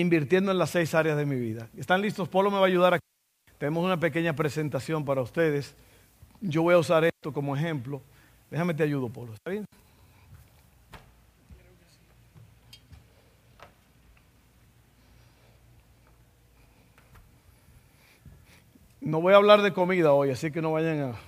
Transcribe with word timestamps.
Invirtiendo 0.00 0.52
en 0.52 0.58
las 0.58 0.70
seis 0.70 0.94
áreas 0.94 1.16
de 1.16 1.26
mi 1.26 1.34
vida. 1.34 1.68
¿Están 1.76 2.00
listos? 2.00 2.28
Polo 2.28 2.52
me 2.52 2.58
va 2.58 2.62
a 2.62 2.68
ayudar 2.68 2.94
aquí. 2.94 3.02
Tenemos 3.58 3.84
una 3.84 3.98
pequeña 3.98 4.32
presentación 4.32 5.04
para 5.04 5.22
ustedes. 5.22 5.74
Yo 6.40 6.62
voy 6.62 6.74
a 6.74 6.78
usar 6.78 7.04
esto 7.04 7.32
como 7.32 7.56
ejemplo. 7.56 8.00
Déjame 8.48 8.74
te 8.74 8.84
ayudo, 8.84 9.08
Polo. 9.08 9.34
¿Está 9.34 9.50
bien? 9.50 9.64
No 19.00 19.20
voy 19.20 19.32
a 19.32 19.36
hablar 19.36 19.62
de 19.62 19.72
comida 19.72 20.12
hoy, 20.12 20.30
así 20.30 20.52
que 20.52 20.62
no 20.62 20.70
vayan 20.70 21.00
a... 21.00 21.27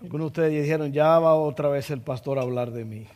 Algunos 0.00 0.26
de 0.26 0.26
ustedes 0.26 0.62
dijeron, 0.62 0.92
ya 0.92 1.18
va 1.18 1.34
otra 1.34 1.68
vez 1.68 1.90
el 1.90 2.00
pastor 2.00 2.38
a 2.38 2.42
hablar 2.42 2.70
de 2.70 2.84
mí. 2.84 3.06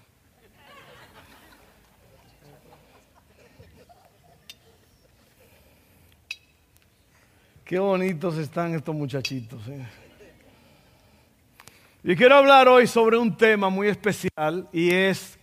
Qué 7.64 7.78
bonitos 7.78 8.36
están 8.36 8.74
estos 8.74 8.94
muchachitos. 8.96 9.66
¿eh? 9.68 9.86
Yo 12.02 12.16
quiero 12.16 12.34
hablar 12.34 12.66
hoy 12.66 12.88
sobre 12.88 13.16
un 13.16 13.36
tema 13.36 13.68
muy 13.68 13.86
especial 13.86 14.68
y 14.72 14.90
es 14.90 15.38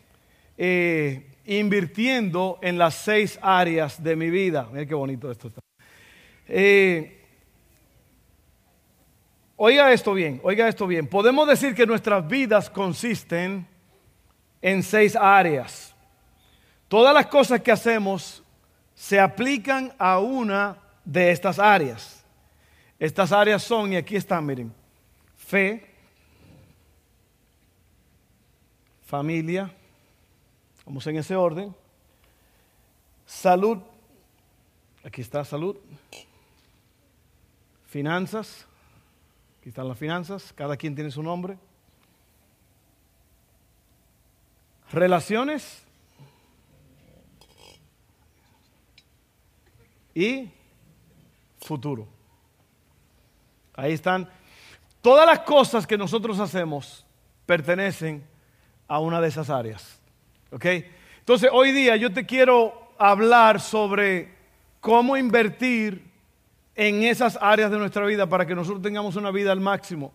eh, 0.57 1.25
invirtiendo 1.45 2.59
en 2.61 2.77
las 2.77 2.95
seis 2.95 3.39
áreas 3.41 4.03
de 4.03 4.17
mi 4.17 4.29
vida. 4.29 4.67
Mira 4.73 4.85
qué 4.85 4.93
bonito 4.93 5.31
esto 5.31 5.47
está. 5.47 5.61
Eh, 6.49 7.18
Oiga 9.61 9.91
esto 9.91 10.13
bien, 10.13 10.39
oiga 10.41 10.69
esto 10.69 10.88
bien. 10.88 11.05
Podemos 11.05 11.45
decir 11.45 11.75
que 11.75 11.85
nuestras 11.85 12.25
vidas 12.25 12.69
consisten 12.69 13.67
en 14.61 14.83
seis 14.83 15.17
áreas. 15.17 15.93
Todas 16.88 17.13
las 17.13 17.27
cosas 17.27 17.59
que 17.59 17.69
hacemos 17.69 18.41
se 18.95 19.19
aplican 19.19 19.93
a 19.99 20.19
una 20.19 20.77
de 21.03 21.31
estas 21.31 21.59
áreas. 21.59 22.23
Estas 22.97 23.33
áreas 23.33 23.61
son, 23.61 23.91
y 23.91 23.97
aquí 23.97 24.15
están, 24.15 24.45
miren, 24.45 24.73
fe, 25.35 25.93
familia, 29.05 29.69
vamos 30.85 31.05
en 31.05 31.17
ese 31.17 31.35
orden, 31.35 31.75
salud, 33.25 33.80
aquí 35.03 35.19
está 35.19 35.43
salud, 35.43 35.75
finanzas, 37.87 38.65
Están 39.69 39.87
las 39.87 39.99
finanzas, 39.99 40.51
cada 40.53 40.75
quien 40.75 40.95
tiene 40.95 41.11
su 41.11 41.21
nombre. 41.21 41.55
Relaciones 44.91 45.83
y 50.15 50.49
futuro. 51.61 52.07
Ahí 53.75 53.93
están. 53.93 54.27
Todas 55.03 55.27
las 55.27 55.41
cosas 55.41 55.85
que 55.85 55.99
nosotros 55.99 56.39
hacemos 56.39 57.05
pertenecen 57.45 58.25
a 58.87 58.97
una 58.97 59.21
de 59.21 59.27
esas 59.27 59.52
áreas. 59.52 60.02
¿Ok? 60.52 60.65
Entonces, 61.19 61.47
hoy 61.53 61.71
día 61.73 61.95
yo 61.95 62.11
te 62.11 62.25
quiero 62.25 62.91
hablar 62.97 63.61
sobre 63.61 64.33
cómo 64.79 65.15
invertir 65.15 66.08
en 66.79 67.03
esas 67.03 67.37
áreas 67.41 67.69
de 67.71 67.77
nuestra 67.77 68.05
vida 68.05 68.29
para 68.29 68.45
que 68.45 68.55
nosotros 68.55 68.81
tengamos 68.81 69.17
una 69.17 69.31
vida 69.31 69.51
al 69.51 69.59
máximo, 69.59 70.13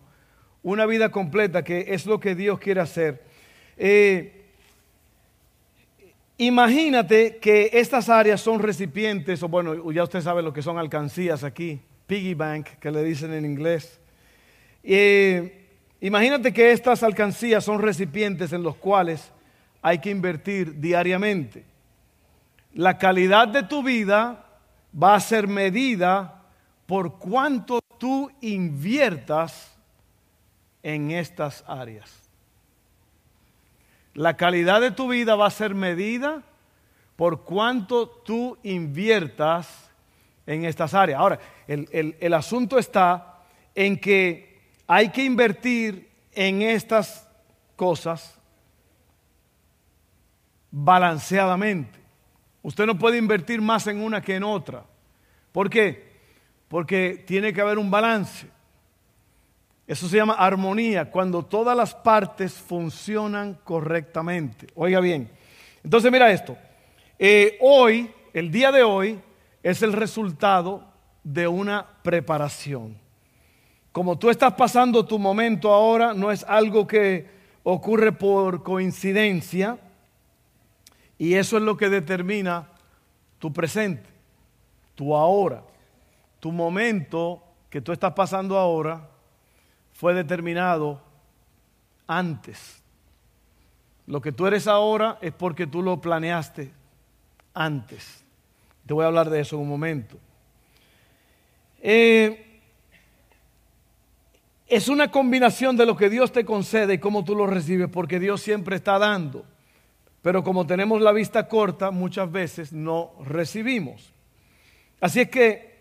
una 0.63 0.87
vida 0.87 1.09
completa, 1.09 1.63
que 1.63 1.85
es 1.89 2.07
lo 2.07 2.19
que 2.19 2.33
Dios 2.33 2.57
quiere 2.57 2.81
hacer. 2.81 3.23
Eh, 3.77 4.47
imagínate 6.39 7.37
que 7.37 7.69
estas 7.71 8.09
áreas 8.09 8.41
son 8.41 8.63
recipientes, 8.63 9.43
o 9.43 9.47
bueno, 9.47 9.91
ya 9.91 10.01
usted 10.01 10.21
sabe 10.21 10.41
lo 10.41 10.51
que 10.53 10.63
son 10.63 10.79
alcancías 10.79 11.43
aquí, 11.43 11.79
piggy 12.07 12.33
bank, 12.33 12.65
que 12.79 12.89
le 12.89 13.03
dicen 13.03 13.31
en 13.31 13.45
inglés. 13.45 13.99
Eh, 14.81 15.67
imagínate 16.01 16.51
que 16.51 16.71
estas 16.71 17.03
alcancías 17.03 17.63
son 17.63 17.79
recipientes 17.79 18.53
en 18.53 18.63
los 18.63 18.75
cuales 18.75 19.31
hay 19.83 19.99
que 19.99 20.09
invertir 20.09 20.79
diariamente. 20.79 21.63
La 22.73 22.97
calidad 22.97 23.47
de 23.47 23.61
tu 23.61 23.83
vida 23.83 24.47
va 24.91 25.13
a 25.13 25.19
ser 25.19 25.47
medida 25.47 26.34
por 26.85 27.17
cuánto 27.17 27.79
tú 27.97 28.31
inviertas 28.41 29.75
en 30.83 31.11
estas 31.11 31.63
áreas. 31.67 32.29
La 34.13 34.37
calidad 34.37 34.81
de 34.81 34.91
tu 34.91 35.07
vida 35.07 35.35
va 35.35 35.47
a 35.47 35.51
ser 35.51 35.75
medida 35.75 36.43
por 37.15 37.43
cuánto 37.43 38.07
tú 38.07 38.57
inviertas 38.63 39.89
en 40.45 40.65
estas 40.65 40.93
áreas. 40.93 41.19
Ahora, 41.19 41.39
el, 41.67 42.15
el 42.19 42.33
asunto 42.33 42.77
está 42.77 43.41
en 43.73 43.99
que 43.99 44.61
hay 44.87 45.09
que 45.09 45.23
invertir 45.23 46.09
en 46.33 46.61
estas 46.61 47.27
cosas 47.75 48.39
balanceadamente. 50.71 51.99
Usted 52.61 52.85
no 52.85 52.97
puede 52.97 53.17
invertir 53.17 53.61
más 53.61 53.87
en 53.87 54.01
una 54.01 54.21
que 54.21 54.35
en 54.35 54.43
otra. 54.43 54.85
¿Por 55.51 55.69
qué? 55.69 56.14
Porque 56.75 57.23
tiene 57.25 57.53
que 57.53 57.61
haber 57.61 57.77
un 57.77 57.89
balance. 57.89 58.47
Eso 59.87 60.09
se 60.09 60.17
llama 60.17 60.33
armonía, 60.33 61.09
cuando 61.09 61.41
todas 61.41 61.77
las 61.77 61.95
partes 61.95 62.51
funcionan 62.51 63.57
correctamente. 63.63 64.67
Oiga 64.75 64.99
bien. 64.99 65.31
Entonces 65.85 66.11
mira 66.11 66.29
esto. 66.33 66.57
Eh, 67.17 67.57
hoy, 67.61 68.11
el 68.33 68.51
día 68.51 68.73
de 68.73 68.83
hoy, 68.83 69.21
es 69.63 69.83
el 69.83 69.93
resultado 69.93 70.83
de 71.23 71.47
una 71.47 71.85
preparación. 72.03 72.97
Como 73.93 74.19
tú 74.19 74.29
estás 74.29 74.53
pasando 74.55 75.05
tu 75.05 75.17
momento 75.17 75.71
ahora, 75.71 76.13
no 76.13 76.29
es 76.29 76.43
algo 76.43 76.85
que 76.85 77.25
ocurre 77.63 78.11
por 78.11 78.63
coincidencia 78.63 79.77
y 81.17 81.35
eso 81.35 81.55
es 81.55 81.63
lo 81.63 81.77
que 81.77 81.87
determina 81.87 82.67
tu 83.39 83.53
presente, 83.53 84.09
tu 84.93 85.15
ahora 85.15 85.63
tu 86.39 86.51
momento 86.51 87.43
que 87.69 87.81
tú 87.81 87.91
estás 87.91 88.13
pasando 88.13 88.57
ahora 88.57 89.09
fue 89.93 90.13
determinado 90.13 91.01
antes. 92.07 92.81
Lo 94.07 94.21
que 94.21 94.31
tú 94.31 94.45
eres 94.45 94.67
ahora 94.67 95.17
es 95.21 95.33
porque 95.33 95.67
tú 95.67 95.81
lo 95.81 95.99
planeaste 95.99 96.71
antes. 97.53 98.23
Te 98.85 98.93
voy 98.93 99.03
a 99.03 99.07
hablar 99.07 99.29
de 99.29 99.39
eso 99.39 99.55
en 99.55 99.63
un 99.63 99.69
momento. 99.69 100.17
Eh, 101.81 102.61
es 104.67 104.87
una 104.87 105.11
combinación 105.11 105.77
de 105.77 105.85
lo 105.85 105.95
que 105.95 106.09
Dios 106.09 106.31
te 106.31 106.45
concede 106.45 106.95
y 106.95 106.99
cómo 106.99 107.23
tú 107.23 107.35
lo 107.35 107.47
recibes, 107.47 107.89
porque 107.89 108.19
Dios 108.19 108.41
siempre 108.41 108.75
está 108.75 108.99
dando. 108.99 109.45
Pero 110.21 110.43
como 110.43 110.65
tenemos 110.65 111.01
la 111.01 111.11
vista 111.11 111.47
corta, 111.47 111.91
muchas 111.91 112.31
veces 112.31 112.73
no 112.73 113.13
recibimos. 113.23 114.11
Así 114.99 115.21
es 115.21 115.29
que 115.29 115.74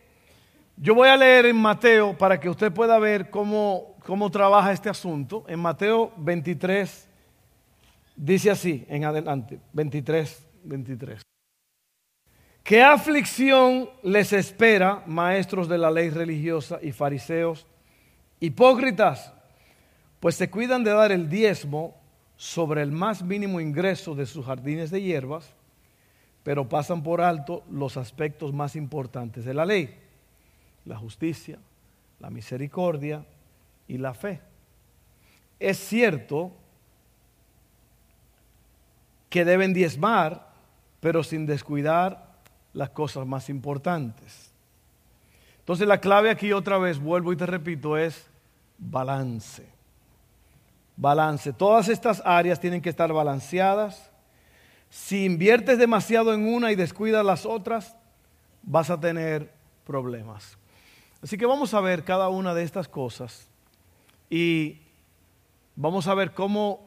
yo 0.77 0.95
voy 0.95 1.09
a 1.09 1.17
leer 1.17 1.47
en 1.47 1.57
Mateo 1.57 2.17
para 2.19 2.41
que 2.41 2.49
usted 2.49 2.73
pueda 2.73 2.99
ver 2.99 3.31
cómo, 3.31 3.95
cómo 4.05 4.31
trabaja 4.31 4.73
este 4.73 4.89
asunto. 4.89 5.45
En 5.49 5.61
Mateo 5.61 6.13
23 6.17 7.09
dice 8.17 8.51
así, 8.51 8.85
en 8.89 9.05
adelante, 9.05 9.61
23, 9.73 10.47
23. 10.65 11.23
¿Qué 12.65 12.83
aflicción 12.83 13.89
les 14.03 14.33
espera, 14.33 15.03
maestros 15.07 15.69
de 15.69 15.79
la 15.79 15.91
ley 15.91 16.11
religiosa 16.11 16.79
y 16.83 16.93
fariseos, 16.93 17.67
hipócritas? 18.41 19.33
Pues 20.19 20.35
se 20.35 20.51
cuidan 20.51 20.83
de 20.83 20.91
dar 20.91 21.13
el 21.13 21.29
diezmo 21.29 21.95
sobre 22.37 22.83
el 22.83 22.91
más 22.91 23.23
mínimo 23.23 23.61
ingreso 23.61 24.15
de 24.15 24.27
sus 24.27 24.47
jardines 24.47 24.91
de 24.91 25.03
hierbas, 25.03 25.55
pero 26.43 26.69
pasan 26.69 27.03
por 27.03 27.21
alto 27.21 27.63
los 27.71 27.97
aspectos 27.97 28.53
más 28.53 28.75
importantes 28.75 29.45
de 29.45 29.55
la 29.55 29.65
ley 29.65 30.04
la 30.85 30.97
justicia, 30.97 31.59
la 32.21 32.31
misericordia 32.31 33.25
y 33.89 33.99
la 33.99 34.15
fe. 34.15 34.41
Es 35.59 35.79
cierto 35.79 36.53
que 39.31 39.45
deben 39.45 39.73
diezmar, 39.73 40.53
pero 41.01 41.23
sin 41.23 41.47
descuidar 41.47 42.35
las 42.73 42.91
cosas 42.91 43.27
más 43.27 43.49
importantes. 43.49 44.53
Entonces 45.59 45.89
la 45.89 46.01
clave 46.01 46.31
aquí 46.31 46.53
otra 46.53 46.79
vez, 46.79 46.99
vuelvo 46.99 47.33
y 47.33 47.37
te 47.37 47.47
repito, 47.47 47.97
es 47.97 48.27
balance. 48.79 49.67
Balance. 50.97 51.53
Todas 51.53 51.89
estas 51.89 52.23
áreas 52.25 52.61
tienen 52.61 52.81
que 52.81 52.91
estar 52.91 53.13
balanceadas. 53.13 54.11
Si 54.91 55.25
inviertes 55.25 55.79
demasiado 55.79 56.33
en 56.35 56.47
una 56.47 56.71
y 56.71 56.77
descuidas 56.77 57.25
las 57.25 57.47
otras, 57.47 57.97
vas 58.63 58.91
a 58.91 59.01
tener 59.01 59.51
problemas. 59.85 60.57
Así 61.25 61.39
que 61.39 61.47
vamos 61.47 61.73
a 61.73 61.81
ver 61.81 62.05
cada 62.05 62.29
una 62.29 62.53
de 62.53 62.65
estas 62.65 62.87
cosas 62.87 63.49
y 64.29 64.83
vamos 65.75 66.07
a 66.07 66.13
ver 66.13 66.35
cómo 66.35 66.87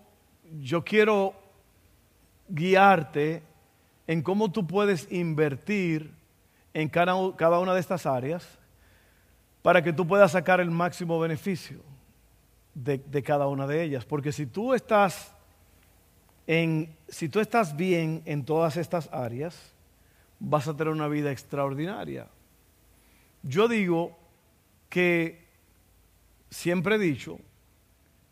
yo 0.60 0.84
quiero 0.84 1.34
guiarte 2.48 3.42
en 4.06 4.22
cómo 4.22 4.52
tú 4.52 4.68
puedes 4.68 5.12
invertir 5.12 6.14
en 6.76 6.88
cada, 6.88 7.16
una 7.16 7.74
de 7.74 7.80
estas 7.80 8.06
áreas 8.06 8.48
para 9.64 9.84
que 9.84 9.92
tú 9.92 10.06
puedas 10.06 10.34
sacar 10.34 10.60
el 10.62 10.70
máximo 10.70 11.20
beneficio 11.20 11.80
de, 12.76 13.00
de 13.00 13.24
cada 13.24 13.48
una 13.48 13.66
de 13.66 13.82
ellas. 13.82 14.06
Porque 14.06 14.32
si 14.32 14.46
tú 14.46 14.76
estás 14.76 15.34
en, 16.46 16.96
si 17.08 17.28
tú 17.28 17.40
estás 17.40 17.76
bien 17.76 18.22
en 18.26 18.46
todas 18.46 18.78
estas 18.78 19.12
áreas, 19.12 19.74
vas 20.40 20.68
a 20.68 20.78
tener 20.78 20.94
una 20.94 21.08
vida 21.08 21.32
extraordinaria. 21.32 22.28
Yo 23.42 23.68
digo 23.68 24.16
que 24.90 25.48
siempre 26.50 26.96
he 26.96 27.00
dicho 27.00 27.40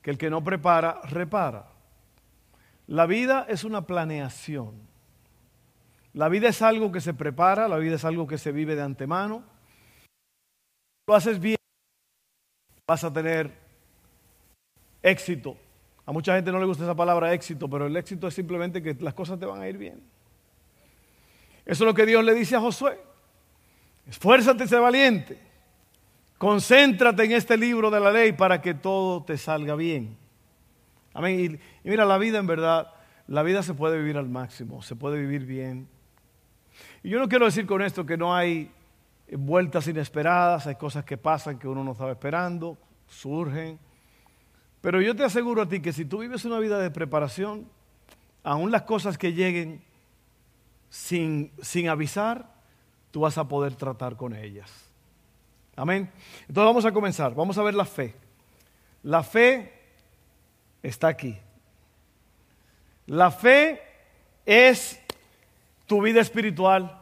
que 0.01 0.11
el 0.11 0.17
que 0.17 0.29
no 0.29 0.43
prepara, 0.43 1.01
repara. 1.03 1.67
La 2.87 3.05
vida 3.05 3.45
es 3.49 3.63
una 3.63 3.85
planeación. 3.85 4.73
La 6.13 6.29
vida 6.29 6.49
es 6.49 6.61
algo 6.61 6.91
que 6.91 7.01
se 7.01 7.13
prepara, 7.13 7.67
la 7.67 7.77
vida 7.77 7.95
es 7.95 8.05
algo 8.05 8.27
que 8.27 8.37
se 8.37 8.51
vive 8.51 8.75
de 8.75 8.83
antemano. 8.83 9.43
Lo 11.07 11.15
haces 11.15 11.39
bien, 11.39 11.57
vas 12.87 13.03
a 13.03 13.11
tener 13.11 13.51
éxito. 15.01 15.57
A 16.05 16.11
mucha 16.11 16.35
gente 16.35 16.51
no 16.51 16.59
le 16.59 16.65
gusta 16.65 16.83
esa 16.83 16.95
palabra 16.95 17.33
éxito, 17.33 17.69
pero 17.69 17.87
el 17.87 17.97
éxito 17.97 18.27
es 18.27 18.33
simplemente 18.33 18.81
que 18.81 18.95
las 18.99 19.13
cosas 19.13 19.39
te 19.39 19.45
van 19.45 19.61
a 19.61 19.67
ir 19.67 19.77
bien. 19.77 20.01
Eso 21.65 21.83
es 21.83 21.87
lo 21.87 21.93
que 21.93 22.05
Dios 22.05 22.23
le 22.23 22.33
dice 22.33 22.55
a 22.55 22.59
Josué. 22.59 22.99
Esfuérzate, 24.07 24.67
sé 24.67 24.77
valiente. 24.77 25.39
Concéntrate 26.37 27.23
en 27.23 27.31
este 27.31 27.57
libro 27.57 27.89
de 27.89 27.99
la 27.99 28.11
ley 28.11 28.33
para 28.33 28.61
que 28.61 28.73
todo 28.73 29.23
te 29.23 29.37
salga 29.37 29.75
bien. 29.75 30.17
Amén. 31.13 31.59
Y, 31.83 31.89
mira, 31.89 32.03
la 32.03 32.17
vida 32.17 32.39
en 32.39 32.47
verdad, 32.47 32.93
la 33.27 33.41
vida 33.41 33.63
se 33.63 33.73
puede 33.73 33.97
vivir 33.97 34.17
al 34.17 34.27
máximo, 34.27 34.81
se 34.81 34.95
puede 34.95 35.19
vivir 35.19 35.45
bien. 35.45 35.87
Y 37.03 37.09
yo 37.09 37.19
no 37.19 37.29
quiero 37.29 37.45
decir 37.45 37.65
con 37.65 37.81
esto 37.81 38.05
que 38.05 38.17
no 38.17 38.35
hay 38.35 38.69
vueltas 39.31 39.87
inesperadas, 39.87 40.67
hay 40.67 40.75
cosas 40.75 41.05
que 41.05 41.17
pasan 41.17 41.57
que 41.57 41.69
uno 41.69 41.83
no 41.83 41.93
estaba 41.93 42.11
esperando, 42.11 42.77
surgen. 43.07 43.79
Pero 44.81 45.01
yo 45.01 45.15
te 45.15 45.23
aseguro 45.23 45.61
a 45.61 45.69
ti 45.69 45.79
que 45.79 45.93
si 45.93 46.03
tú 46.03 46.19
vives 46.19 46.43
una 46.43 46.59
vida 46.59 46.79
de 46.79 46.91
preparación, 46.91 47.67
aún 48.43 48.71
las 48.71 48.83
cosas 48.83 49.17
que 49.17 49.33
lleguen 49.33 49.81
sin, 50.89 51.51
sin 51.61 51.87
avisar, 51.87 52.53
tú 53.11 53.21
vas 53.21 53.37
a 53.37 53.47
poder 53.47 53.75
tratar 53.75 54.17
con 54.17 54.35
ellas. 54.35 54.84
Amén. 55.75 56.09
Entonces 56.41 56.65
vamos 56.65 56.85
a 56.85 56.91
comenzar. 56.91 57.33
Vamos 57.35 57.57
a 57.57 57.63
ver 57.63 57.73
la 57.73 57.85
fe. 57.85 58.15
La 59.03 59.23
fe 59.23 59.73
está 60.81 61.07
aquí. 61.07 61.37
La 63.07 63.29
fe 63.29 63.81
es 64.45 64.99
tu 65.85 66.01
vida 66.01 66.21
espiritual, 66.21 66.99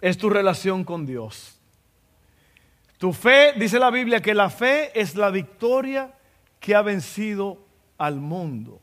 es 0.00 0.18
tu 0.18 0.28
relación 0.28 0.84
con 0.84 1.06
Dios. 1.06 1.58
Tu 2.98 3.12
fe, 3.12 3.54
dice 3.56 3.78
la 3.78 3.90
Biblia, 3.90 4.20
que 4.20 4.34
la 4.34 4.50
fe 4.50 4.98
es 4.98 5.14
la 5.14 5.30
victoria 5.30 6.12
que 6.60 6.74
ha 6.74 6.82
vencido 6.82 7.64
al 7.96 8.16
mundo. 8.16 8.80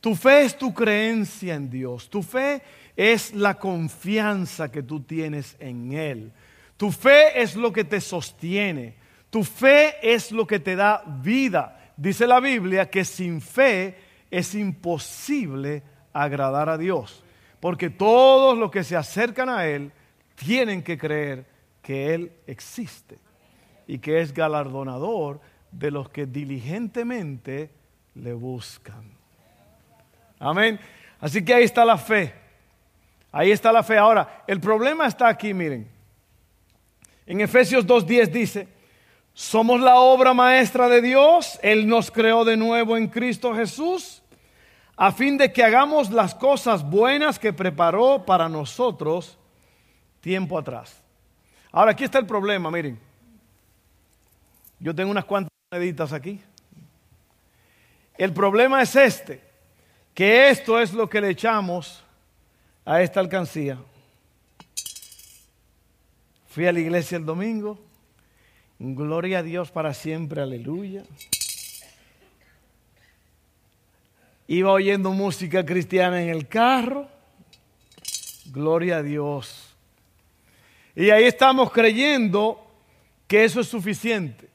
Tu 0.00 0.14
fe 0.14 0.42
es 0.42 0.58
tu 0.58 0.74
creencia 0.74 1.54
en 1.54 1.70
Dios. 1.70 2.10
Tu 2.10 2.22
fe 2.22 2.62
es 2.96 3.34
la 3.34 3.58
confianza 3.58 4.70
que 4.70 4.82
tú 4.82 5.00
tienes 5.00 5.56
en 5.60 5.92
Él. 5.92 6.32
Tu 6.80 6.90
fe 6.90 7.42
es 7.42 7.56
lo 7.56 7.74
que 7.74 7.84
te 7.84 8.00
sostiene. 8.00 8.94
Tu 9.28 9.44
fe 9.44 9.96
es 10.00 10.32
lo 10.32 10.46
que 10.46 10.58
te 10.58 10.76
da 10.76 11.04
vida. 11.04 11.92
Dice 11.94 12.26
la 12.26 12.40
Biblia 12.40 12.88
que 12.88 13.04
sin 13.04 13.42
fe 13.42 13.98
es 14.30 14.54
imposible 14.54 15.82
agradar 16.14 16.70
a 16.70 16.78
Dios. 16.78 17.22
Porque 17.60 17.90
todos 17.90 18.56
los 18.56 18.70
que 18.70 18.82
se 18.82 18.96
acercan 18.96 19.50
a 19.50 19.66
Él 19.66 19.92
tienen 20.36 20.82
que 20.82 20.96
creer 20.96 21.44
que 21.82 22.14
Él 22.14 22.32
existe 22.46 23.18
y 23.86 23.98
que 23.98 24.22
es 24.22 24.32
galardonador 24.32 25.38
de 25.70 25.90
los 25.90 26.08
que 26.08 26.24
diligentemente 26.24 27.68
le 28.14 28.32
buscan. 28.32 29.04
Amén. 30.38 30.80
Así 31.20 31.44
que 31.44 31.52
ahí 31.52 31.64
está 31.64 31.84
la 31.84 31.98
fe. 31.98 32.32
Ahí 33.30 33.50
está 33.50 33.70
la 33.70 33.82
fe. 33.82 33.98
Ahora, 33.98 34.44
el 34.46 34.60
problema 34.60 35.06
está 35.06 35.28
aquí, 35.28 35.52
miren. 35.52 35.99
En 37.30 37.40
Efesios 37.40 37.86
2.10 37.86 38.26
dice, 38.32 38.68
somos 39.32 39.80
la 39.80 40.00
obra 40.00 40.34
maestra 40.34 40.88
de 40.88 41.00
Dios, 41.00 41.60
Él 41.62 41.86
nos 41.86 42.10
creó 42.10 42.44
de 42.44 42.56
nuevo 42.56 42.96
en 42.96 43.06
Cristo 43.06 43.54
Jesús, 43.54 44.20
a 44.96 45.12
fin 45.12 45.38
de 45.38 45.52
que 45.52 45.62
hagamos 45.62 46.10
las 46.10 46.34
cosas 46.34 46.82
buenas 46.82 47.38
que 47.38 47.52
preparó 47.52 48.26
para 48.26 48.48
nosotros 48.48 49.38
tiempo 50.20 50.58
atrás. 50.58 51.00
Ahora, 51.70 51.92
aquí 51.92 52.02
está 52.02 52.18
el 52.18 52.26
problema, 52.26 52.68
miren. 52.68 52.98
Yo 54.80 54.92
tengo 54.92 55.12
unas 55.12 55.24
cuantas 55.24 55.52
moneditas 55.70 56.12
aquí. 56.12 56.40
El 58.18 58.32
problema 58.32 58.82
es 58.82 58.96
este, 58.96 59.40
que 60.14 60.48
esto 60.48 60.80
es 60.80 60.92
lo 60.92 61.08
que 61.08 61.20
le 61.20 61.30
echamos 61.30 62.02
a 62.84 63.00
esta 63.00 63.20
alcancía. 63.20 63.78
Fui 66.50 66.66
a 66.66 66.72
la 66.72 66.80
iglesia 66.80 67.16
el 67.16 67.24
domingo. 67.24 67.78
Gloria 68.80 69.38
a 69.38 69.42
Dios 69.44 69.70
para 69.70 69.94
siempre, 69.94 70.42
aleluya. 70.42 71.04
Iba 74.48 74.72
oyendo 74.72 75.12
música 75.12 75.64
cristiana 75.64 76.20
en 76.20 76.28
el 76.28 76.48
carro. 76.48 77.06
Gloria 78.46 78.96
a 78.96 79.02
Dios. 79.04 79.76
Y 80.96 81.10
ahí 81.10 81.22
estamos 81.22 81.70
creyendo 81.70 82.68
que 83.28 83.44
eso 83.44 83.60
es 83.60 83.68
suficiente. 83.68 84.50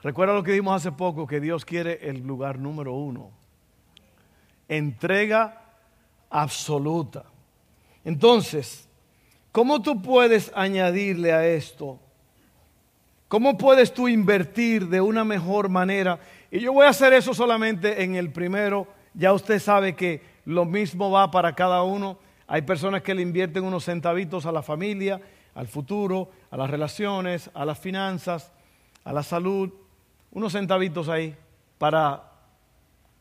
Recuerda 0.00 0.32
lo 0.32 0.44
que 0.44 0.52
dijimos 0.52 0.76
hace 0.76 0.92
poco, 0.92 1.26
que 1.26 1.40
Dios 1.40 1.64
quiere 1.64 2.08
el 2.08 2.24
lugar 2.24 2.60
número 2.60 2.94
uno. 2.94 3.32
Entrega 4.68 5.60
absoluta. 6.30 7.24
Entonces, 8.04 8.88
¿cómo 9.52 9.80
tú 9.82 10.02
puedes 10.02 10.50
añadirle 10.54 11.32
a 11.32 11.46
esto? 11.46 12.00
¿Cómo 13.28 13.56
puedes 13.56 13.94
tú 13.94 14.08
invertir 14.08 14.88
de 14.88 15.00
una 15.00 15.24
mejor 15.24 15.68
manera? 15.68 16.18
Y 16.50 16.60
yo 16.60 16.72
voy 16.72 16.84
a 16.84 16.90
hacer 16.90 17.14
eso 17.14 17.32
solamente 17.32 18.02
en 18.02 18.14
el 18.14 18.30
primero. 18.30 18.86
Ya 19.14 19.32
usted 19.32 19.58
sabe 19.58 19.94
que 19.94 20.20
lo 20.44 20.66
mismo 20.66 21.10
va 21.10 21.30
para 21.30 21.54
cada 21.54 21.82
uno. 21.82 22.18
Hay 22.46 22.60
personas 22.60 23.00
que 23.02 23.14
le 23.14 23.22
invierten 23.22 23.64
unos 23.64 23.86
centavitos 23.86 24.44
a 24.44 24.52
la 24.52 24.62
familia, 24.62 25.18
al 25.54 25.66
futuro, 25.66 26.30
a 26.50 26.58
las 26.58 26.68
relaciones, 26.68 27.50
a 27.54 27.64
las 27.64 27.78
finanzas, 27.78 28.52
a 29.02 29.12
la 29.14 29.22
salud. 29.22 29.72
Unos 30.30 30.52
centavitos 30.52 31.08
ahí 31.08 31.34
para 31.78 32.22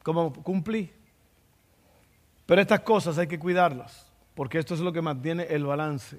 como 0.04 0.34
cumplir. 0.34 0.94
Pero 2.46 2.62
estas 2.62 2.82
cosas 2.82 3.18
hay 3.18 3.28
que 3.28 3.40
cuidarlas, 3.40 4.11
porque 4.36 4.60
esto 4.60 4.74
es 4.74 4.80
lo 4.80 4.94
que 4.94 5.02
mantiene 5.02 5.44
el 5.44 5.66
balance, 5.66 6.18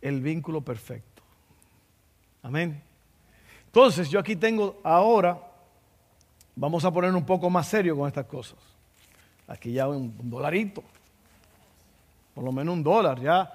el 0.00 0.20
vínculo 0.20 0.60
perfecto. 0.60 1.22
Amén. 2.42 2.82
Entonces, 3.66 4.08
yo 4.08 4.18
aquí 4.18 4.36
tengo 4.36 4.80
ahora, 4.82 5.38
vamos 6.54 6.84
a 6.84 6.90
poner 6.90 7.12
un 7.12 7.24
poco 7.24 7.50
más 7.50 7.68
serio 7.68 7.96
con 7.96 8.08
estas 8.08 8.26
cosas. 8.26 8.58
Aquí 9.46 9.72
ya 9.72 9.88
un, 9.88 10.14
dolarito, 10.30 10.82
por 12.34 12.44
lo 12.44 12.52
menos 12.52 12.74
un 12.74 12.82
dólar, 12.82 13.20
ya. 13.20 13.52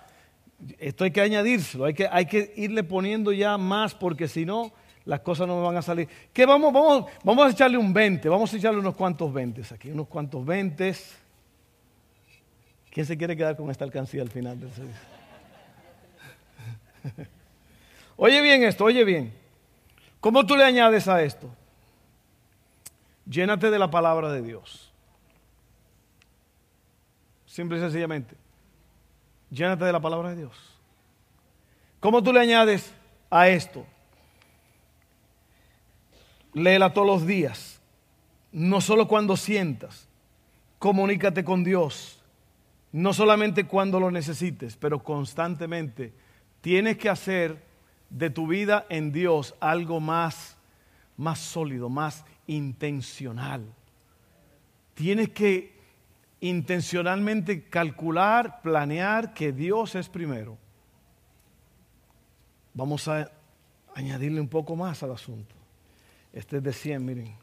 Esto 0.77 1.05
hay 1.05 1.11
que 1.11 1.21
añadírselo, 1.21 1.85
hay 1.85 1.93
que, 1.93 2.07
hay 2.07 2.25
que 2.25 2.53
irle 2.55 2.83
poniendo 2.83 3.31
ya 3.31 3.57
más, 3.57 3.95
porque 3.95 4.27
si 4.27 4.45
no, 4.45 4.71
las 5.05 5.21
cosas 5.21 5.47
no 5.47 5.57
me 5.57 5.63
van 5.63 5.77
a 5.77 5.81
salir. 5.81 6.07
¿Qué 6.31 6.45
vamos, 6.45 6.71
vamos, 6.71 7.05
vamos 7.23 7.47
a 7.47 7.49
echarle 7.49 7.77
un 7.77 7.91
20, 7.91 8.29
vamos 8.29 8.53
a 8.53 8.57
echarle 8.57 8.79
unos 8.79 8.95
cuantos 8.95 9.33
20 9.33 9.61
aquí, 9.73 9.89
unos 9.89 10.07
cuantos 10.07 10.45
20. 10.45 10.95
¿Quién 12.91 13.05
se 13.05 13.17
quiere 13.17 13.37
quedar 13.37 13.55
con 13.55 13.71
esta 13.71 13.85
alcancía 13.85 14.21
al 14.21 14.29
final 14.29 14.59
del 14.59 14.71
servicio? 14.71 15.01
oye 18.17 18.41
bien 18.41 18.63
esto, 18.63 18.83
oye 18.83 19.03
bien. 19.05 19.33
¿Cómo 20.19 20.45
tú 20.45 20.55
le 20.55 20.65
añades 20.65 21.07
a 21.07 21.23
esto? 21.23 21.49
Llénate 23.25 23.71
de 23.71 23.79
la 23.79 23.89
palabra 23.89 24.31
de 24.31 24.41
Dios. 24.41 24.91
simple 27.45 27.77
y 27.77 27.81
sencillamente. 27.81 28.35
Llénate 29.49 29.85
de 29.85 29.93
la 29.93 29.99
palabra 29.99 30.29
de 30.29 30.35
Dios. 30.35 30.53
¿Cómo 31.99 32.21
tú 32.21 32.33
le 32.33 32.39
añades 32.39 32.93
a 33.29 33.47
esto? 33.47 33.85
Léela 36.53 36.93
todos 36.93 37.07
los 37.07 37.25
días, 37.25 37.79
no 38.51 38.81
solo 38.81 39.07
cuando 39.07 39.37
sientas. 39.37 40.07
Comunícate 40.79 41.43
con 41.43 41.63
Dios, 41.63 42.20
no 42.91 43.13
solamente 43.13 43.65
cuando 43.65 43.99
lo 43.99 44.11
necesites, 44.11 44.75
pero 44.75 45.03
constantemente. 45.03 46.13
Tienes 46.61 46.97
que 46.97 47.09
hacer 47.09 47.63
de 48.09 48.29
tu 48.29 48.47
vida 48.47 48.85
en 48.89 49.11
Dios 49.11 49.55
algo 49.59 49.99
más, 49.99 50.57
más 51.17 51.39
sólido, 51.39 51.89
más 51.89 52.25
intencional. 52.47 53.65
Tienes 54.93 55.29
que 55.29 55.79
intencionalmente 56.41 57.63
calcular, 57.63 58.61
planear 58.61 59.33
que 59.33 59.51
Dios 59.51 59.95
es 59.95 60.09
primero. 60.09 60.57
Vamos 62.73 63.07
a 63.07 63.31
añadirle 63.95 64.41
un 64.41 64.47
poco 64.47 64.75
más 64.75 65.01
al 65.03 65.11
asunto. 65.11 65.55
Este 66.33 66.57
es 66.57 66.63
de 66.63 66.73
100, 66.73 67.05
miren. 67.05 67.35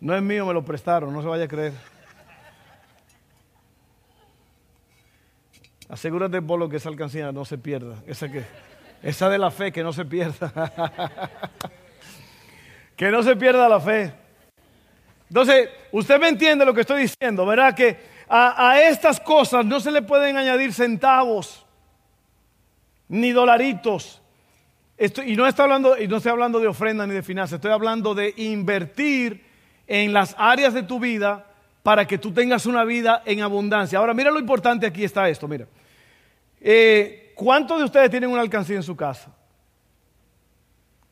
No 0.00 0.14
es 0.14 0.22
mío, 0.22 0.46
me 0.46 0.54
lo 0.54 0.64
prestaron, 0.64 1.12
no 1.12 1.22
se 1.22 1.28
vaya 1.28 1.44
a 1.44 1.48
creer. 1.48 1.72
Asegúrate, 5.88 6.42
por 6.42 6.58
lo 6.58 6.68
que 6.68 6.76
esa 6.76 6.88
alcancía 6.88 7.32
no 7.32 7.44
se 7.44 7.56
pierda. 7.56 7.96
Esa, 8.06 8.30
que, 8.30 8.44
esa 9.02 9.28
de 9.28 9.38
la 9.38 9.50
fe, 9.50 9.72
que 9.72 9.82
no 9.82 9.92
se 9.92 10.04
pierda. 10.04 10.52
que 12.96 13.10
no 13.10 13.22
se 13.22 13.36
pierda 13.36 13.68
la 13.68 13.80
fe. 13.80 14.12
Entonces, 15.28 15.68
usted 15.92 16.20
me 16.20 16.28
entiende 16.28 16.64
lo 16.64 16.74
que 16.74 16.82
estoy 16.82 17.02
diciendo, 17.02 17.46
¿verdad? 17.46 17.74
Que 17.74 17.96
a, 18.28 18.80
estas 18.80 19.20
cosas 19.20 19.64
no 19.64 19.80
se 19.80 19.90
le 19.90 20.02
pueden 20.02 20.36
añadir 20.36 20.72
centavos, 20.72 21.64
ni 23.08 23.32
dolaritos, 23.32 24.20
y, 24.98 25.36
no 25.36 25.46
estoy 25.46 25.62
hablando, 25.62 25.96
y 25.96 26.08
no 26.08 26.16
estoy 26.16 26.32
hablando 26.32 26.58
de 26.58 26.66
ofrenda 26.66 27.06
ni 27.06 27.14
de 27.14 27.22
finanzas, 27.22 27.56
estoy 27.56 27.70
hablando 27.70 28.14
de 28.14 28.34
invertir 28.36 29.44
en 29.86 30.12
las 30.12 30.34
áreas 30.36 30.74
de 30.74 30.82
tu 30.82 30.98
vida 30.98 31.46
para 31.82 32.06
que 32.06 32.18
tú 32.18 32.32
tengas 32.32 32.66
una 32.66 32.84
vida 32.84 33.22
en 33.24 33.40
abundancia. 33.40 33.98
Ahora, 33.98 34.12
mira 34.12 34.30
lo 34.30 34.40
importante 34.40 34.86
aquí 34.86 35.04
está 35.04 35.28
esto, 35.28 35.46
mira. 35.46 35.66
Eh, 36.60 37.32
¿Cuántos 37.34 37.78
de 37.78 37.84
ustedes 37.84 38.10
tienen 38.10 38.30
una 38.30 38.40
alcancía 38.40 38.76
en 38.76 38.82
su 38.82 38.96
casa? 38.96 39.34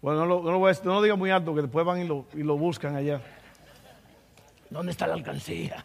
Bueno, 0.01 0.21
no 0.21 0.27
lo, 0.27 0.43
no 0.43 0.73
no 0.85 1.03
diga 1.03 1.17
muy 1.17 1.31
alto, 1.31 1.55
que 1.55 1.63
después 1.63 1.85
van 1.87 2.01
y 2.01 2.05
lo, 2.05 2.27
y 2.35 2.43
lo 2.43 2.57
buscan 2.57 2.97
allá. 2.97 3.21
¿Dónde 4.71 4.93
está 4.93 5.07
la 5.07 5.15
alcancía? 5.15 5.85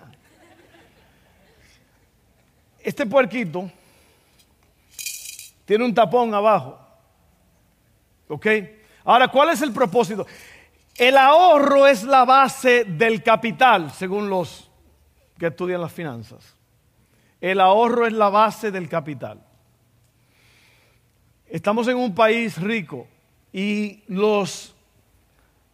Este 2.80 3.06
puerquito 3.06 3.70
tiene 5.66 5.86
un 5.86 5.94
tapón 5.94 6.34
abajo. 6.34 6.80
¿Ok? 8.28 8.48
Ahora, 9.04 9.28
¿cuál 9.28 9.50
es 9.50 9.62
el 9.62 9.72
propósito? 9.72 10.26
El 10.98 11.18
ahorro 11.18 11.88
es 11.88 12.04
la 12.04 12.26
base 12.26 12.86
del 12.86 13.24
capital, 13.24 13.92
según 13.92 14.30
los 14.30 14.70
que 15.38 15.48
estudian 15.48 15.82
las 15.82 15.92
finanzas. 15.92 16.56
El 17.40 17.60
ahorro 17.60 18.06
es 18.06 18.14
la 18.14 18.30
base 18.30 18.72
del 18.72 18.90
capital. 18.90 19.44
Estamos 21.52 21.86
en 21.90 21.98
un 21.98 22.16
país 22.16 22.58
rico 22.62 23.08
y 23.52 24.04
los, 24.08 24.74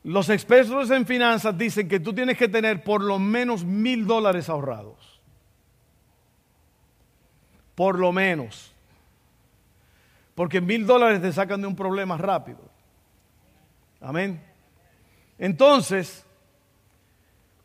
los 0.04 0.28
expertos 0.30 0.90
en 0.90 1.06
finanzas 1.06 1.56
dicen 1.56 1.88
que 1.88 2.00
tú 2.00 2.14
tienes 2.14 2.36
que 2.36 2.48
tener 2.48 2.84
por 2.84 3.04
lo 3.04 3.20
menos 3.20 3.64
mil 3.64 4.08
dólares 4.08 4.50
ahorrados. 4.50 5.22
Por 7.76 8.00
lo 8.00 8.12
menos. 8.12 8.74
Porque 10.34 10.60
mil 10.62 10.88
dólares 10.88 11.22
te 11.22 11.32
sacan 11.32 11.62
de 11.62 11.68
un 11.68 11.76
problema 11.76 12.18
rápido. 12.18 12.60
Amén. 14.02 14.42
Entonces, 15.38 16.26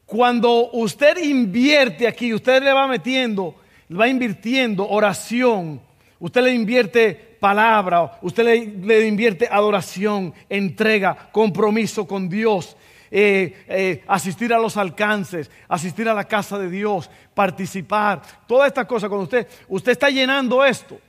cuando 0.04 0.70
usted 0.72 1.16
invierte 1.16 2.06
aquí, 2.06 2.34
usted 2.34 2.62
le 2.62 2.74
va 2.74 2.86
metiendo, 2.86 3.54
le 3.88 3.96
va 3.96 4.06
invirtiendo 4.06 4.86
oración, 4.86 5.80
usted 6.20 6.42
le 6.42 6.52
invierte 6.52 7.31
palabra, 7.42 8.18
usted 8.22 8.44
le, 8.84 9.04
invierte 9.04 9.48
adoración, 9.50 10.32
entrega, 10.48 11.28
compromiso 11.32 12.06
con 12.06 12.28
Dios, 12.28 12.76
eh, 13.10 13.64
eh, 13.66 14.04
asistir 14.06 14.54
a 14.54 14.60
los 14.60 14.76
alcances, 14.76 15.50
asistir 15.66 16.08
a 16.08 16.14
la 16.14 16.22
casa 16.22 16.56
de 16.56 16.70
Dios, 16.70 17.10
participar, 17.34 18.22
todas 18.46 18.68
estas 18.68 18.86
cosas. 18.86 19.08
Cuando 19.08 19.24
usted, 19.24 19.48
usted 19.66 19.90
está 19.90 20.08
llenando 20.08 20.64
esto, 20.64 21.00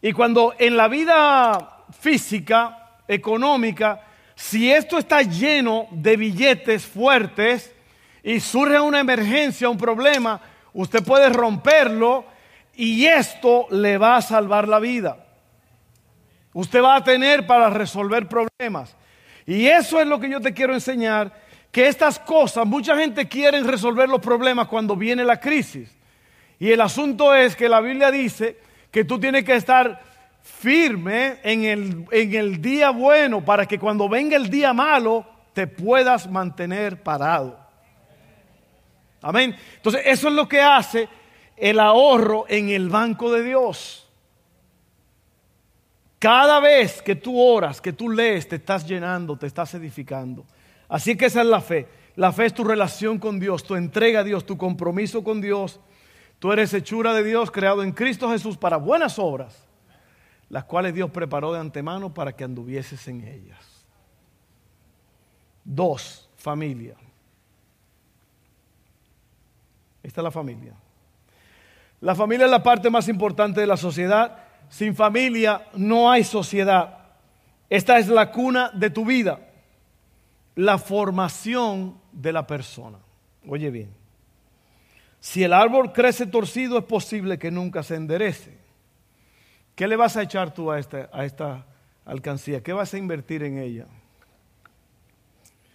y 0.00 0.12
cuando 0.12 0.54
en 0.56 0.76
la 0.76 0.86
vida 0.86 1.84
física, 1.98 3.00
económica, 3.08 4.02
si 4.36 4.70
esto 4.70 4.98
está 4.98 5.22
lleno 5.22 5.88
de 5.90 6.16
billetes 6.16 6.86
fuertes 6.86 7.74
y 8.22 8.38
surge 8.38 8.78
una 8.78 9.00
emergencia, 9.00 9.68
un 9.68 9.78
problema, 9.78 10.40
usted 10.74 11.02
puede 11.02 11.28
romperlo 11.28 12.24
y 12.76 13.04
esto 13.06 13.66
le 13.72 13.98
va 13.98 14.18
a 14.18 14.22
salvar 14.22 14.68
la 14.68 14.78
vida. 14.78 15.25
Usted 16.56 16.82
va 16.82 16.96
a 16.96 17.04
tener 17.04 17.46
para 17.46 17.68
resolver 17.68 18.26
problemas. 18.26 18.96
Y 19.44 19.66
eso 19.66 20.00
es 20.00 20.06
lo 20.06 20.18
que 20.18 20.30
yo 20.30 20.40
te 20.40 20.54
quiero 20.54 20.72
enseñar, 20.72 21.30
que 21.70 21.86
estas 21.86 22.18
cosas, 22.18 22.66
mucha 22.66 22.96
gente 22.96 23.28
quiere 23.28 23.62
resolver 23.62 24.08
los 24.08 24.22
problemas 24.22 24.66
cuando 24.66 24.96
viene 24.96 25.22
la 25.22 25.38
crisis. 25.38 25.94
Y 26.58 26.70
el 26.70 26.80
asunto 26.80 27.34
es 27.34 27.54
que 27.54 27.68
la 27.68 27.82
Biblia 27.82 28.10
dice 28.10 28.56
que 28.90 29.04
tú 29.04 29.20
tienes 29.20 29.44
que 29.44 29.54
estar 29.54 30.00
firme 30.40 31.40
en 31.42 31.64
el, 31.64 32.06
en 32.10 32.34
el 32.34 32.62
día 32.62 32.88
bueno 32.88 33.44
para 33.44 33.66
que 33.66 33.78
cuando 33.78 34.08
venga 34.08 34.38
el 34.38 34.48
día 34.48 34.72
malo 34.72 35.26
te 35.52 35.66
puedas 35.66 36.26
mantener 36.26 37.02
parado. 37.02 37.60
Amén. 39.20 39.54
Entonces 39.74 40.00
eso 40.06 40.28
es 40.28 40.34
lo 40.34 40.48
que 40.48 40.62
hace 40.62 41.06
el 41.54 41.78
ahorro 41.78 42.46
en 42.48 42.70
el 42.70 42.88
banco 42.88 43.30
de 43.30 43.42
Dios. 43.42 44.05
Cada 46.18 46.60
vez 46.60 47.02
que 47.02 47.14
tú 47.14 47.40
oras, 47.40 47.80
que 47.80 47.92
tú 47.92 48.08
lees, 48.08 48.48
te 48.48 48.56
estás 48.56 48.86
llenando, 48.86 49.36
te 49.36 49.46
estás 49.46 49.74
edificando. 49.74 50.44
Así 50.88 51.16
que 51.16 51.26
esa 51.26 51.42
es 51.42 51.46
la 51.46 51.60
fe. 51.60 51.88
La 52.16 52.32
fe 52.32 52.46
es 52.46 52.54
tu 52.54 52.64
relación 52.64 53.18
con 53.18 53.38
Dios, 53.38 53.64
tu 53.64 53.74
entrega 53.74 54.20
a 54.20 54.24
Dios, 54.24 54.46
tu 54.46 54.56
compromiso 54.56 55.22
con 55.22 55.40
Dios 55.40 55.80
Tú 56.38 56.52
eres 56.52 56.72
hechura 56.74 57.14
de 57.14 57.24
Dios, 57.24 57.50
creado 57.50 57.82
en 57.82 57.92
Cristo 57.92 58.30
Jesús 58.30 58.56
para 58.56 58.76
buenas 58.76 59.18
obras, 59.18 59.66
las 60.48 60.64
cuales 60.64 60.94
Dios 60.94 61.10
preparó 61.10 61.52
de 61.52 61.60
antemano 61.60 62.12
para 62.12 62.34
que 62.34 62.44
anduvieses 62.44 63.08
en 63.08 63.26
ellas. 63.26 63.58
Dos, 65.64 66.28
familia. 66.36 66.94
Esta 70.02 70.20
es 70.20 70.24
la 70.24 70.30
familia. 70.30 70.74
La 72.00 72.14
familia 72.14 72.44
es 72.44 72.50
la 72.50 72.62
parte 72.62 72.90
más 72.90 73.08
importante 73.08 73.60
de 73.60 73.66
la 73.66 73.76
sociedad. 73.76 74.44
Sin 74.68 74.94
familia 74.94 75.66
no 75.74 76.10
hay 76.10 76.24
sociedad. 76.24 76.98
Esta 77.68 77.98
es 77.98 78.08
la 78.08 78.30
cuna 78.30 78.70
de 78.72 78.90
tu 78.90 79.04
vida, 79.04 79.40
la 80.54 80.78
formación 80.78 81.98
de 82.12 82.32
la 82.32 82.46
persona. 82.46 82.98
Oye 83.48 83.70
bien. 83.70 83.90
Si 85.20 85.42
el 85.42 85.52
árbol 85.52 85.92
crece 85.92 86.26
torcido, 86.26 86.78
es 86.78 86.84
posible 86.84 87.38
que 87.38 87.50
nunca 87.50 87.82
se 87.82 87.96
enderece. 87.96 88.56
¿Qué 89.74 89.88
le 89.88 89.96
vas 89.96 90.16
a 90.16 90.22
echar 90.22 90.54
tú 90.54 90.70
a 90.70 90.78
esta, 90.78 91.10
a 91.12 91.24
esta 91.24 91.66
alcancía? 92.04 92.62
¿Qué 92.62 92.72
vas 92.72 92.94
a 92.94 92.98
invertir 92.98 93.42
en 93.42 93.58
ella? 93.58 93.86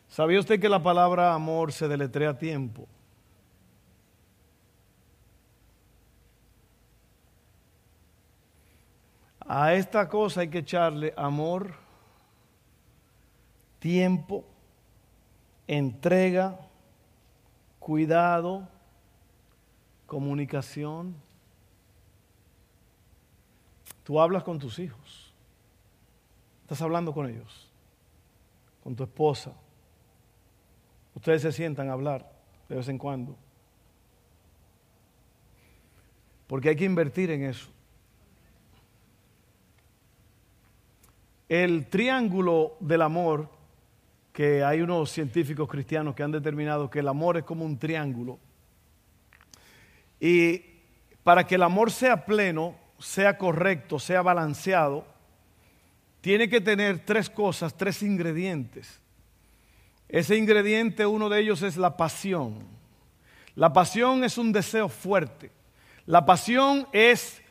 ¿Sabía 0.07 0.39
usted 0.39 0.59
que 0.59 0.69
la 0.69 0.81
palabra 0.81 1.33
amor 1.33 1.71
se 1.71 1.87
deletrea 1.87 2.31
a 2.31 2.37
tiempo? 2.37 2.87
A 9.53 9.73
esta 9.73 10.07
cosa 10.07 10.39
hay 10.39 10.47
que 10.47 10.59
echarle 10.59 11.13
amor, 11.17 11.73
tiempo, 13.79 14.45
entrega, 15.67 16.57
cuidado, 17.77 18.69
comunicación. 20.05 21.17
Tú 24.05 24.21
hablas 24.21 24.43
con 24.43 24.57
tus 24.57 24.79
hijos. 24.79 25.33
Estás 26.61 26.81
hablando 26.81 27.13
con 27.13 27.29
ellos, 27.29 27.69
con 28.81 28.95
tu 28.95 29.03
esposa. 29.03 29.51
Ustedes 31.13 31.41
se 31.41 31.51
sientan 31.51 31.89
a 31.89 31.91
hablar 31.91 32.31
de 32.69 32.75
vez 32.75 32.87
en 32.87 32.97
cuando. 32.97 33.35
Porque 36.47 36.69
hay 36.69 36.77
que 36.77 36.85
invertir 36.85 37.31
en 37.31 37.43
eso. 37.43 37.69
El 41.51 41.87
triángulo 41.87 42.77
del 42.79 43.01
amor, 43.01 43.49
que 44.31 44.63
hay 44.63 44.79
unos 44.79 45.11
científicos 45.11 45.67
cristianos 45.67 46.15
que 46.15 46.23
han 46.23 46.31
determinado 46.31 46.89
que 46.89 46.99
el 46.99 47.09
amor 47.09 47.35
es 47.35 47.43
como 47.43 47.65
un 47.65 47.77
triángulo 47.77 48.39
y 50.17 50.63
para 51.23 51.45
que 51.45 51.55
el 51.55 51.63
amor 51.63 51.91
sea 51.91 52.23
pleno, 52.23 52.77
sea 52.99 53.37
correcto, 53.37 53.99
sea 53.99 54.21
balanceado, 54.21 55.05
tiene 56.21 56.47
que 56.47 56.61
tener 56.61 57.03
tres 57.03 57.29
cosas, 57.29 57.75
tres 57.75 58.01
ingredientes. 58.01 59.01
Ese 60.07 60.37
ingrediente, 60.37 61.05
uno 61.05 61.27
de 61.27 61.41
ellos 61.41 61.63
es 61.63 61.75
la 61.75 61.97
pasión. 61.97 62.59
La 63.55 63.73
pasión 63.73 64.23
es 64.23 64.37
un 64.37 64.53
deseo 64.53 64.87
fuerte. 64.87 65.51
La 66.05 66.25
pasión 66.25 66.87
es 66.93 67.41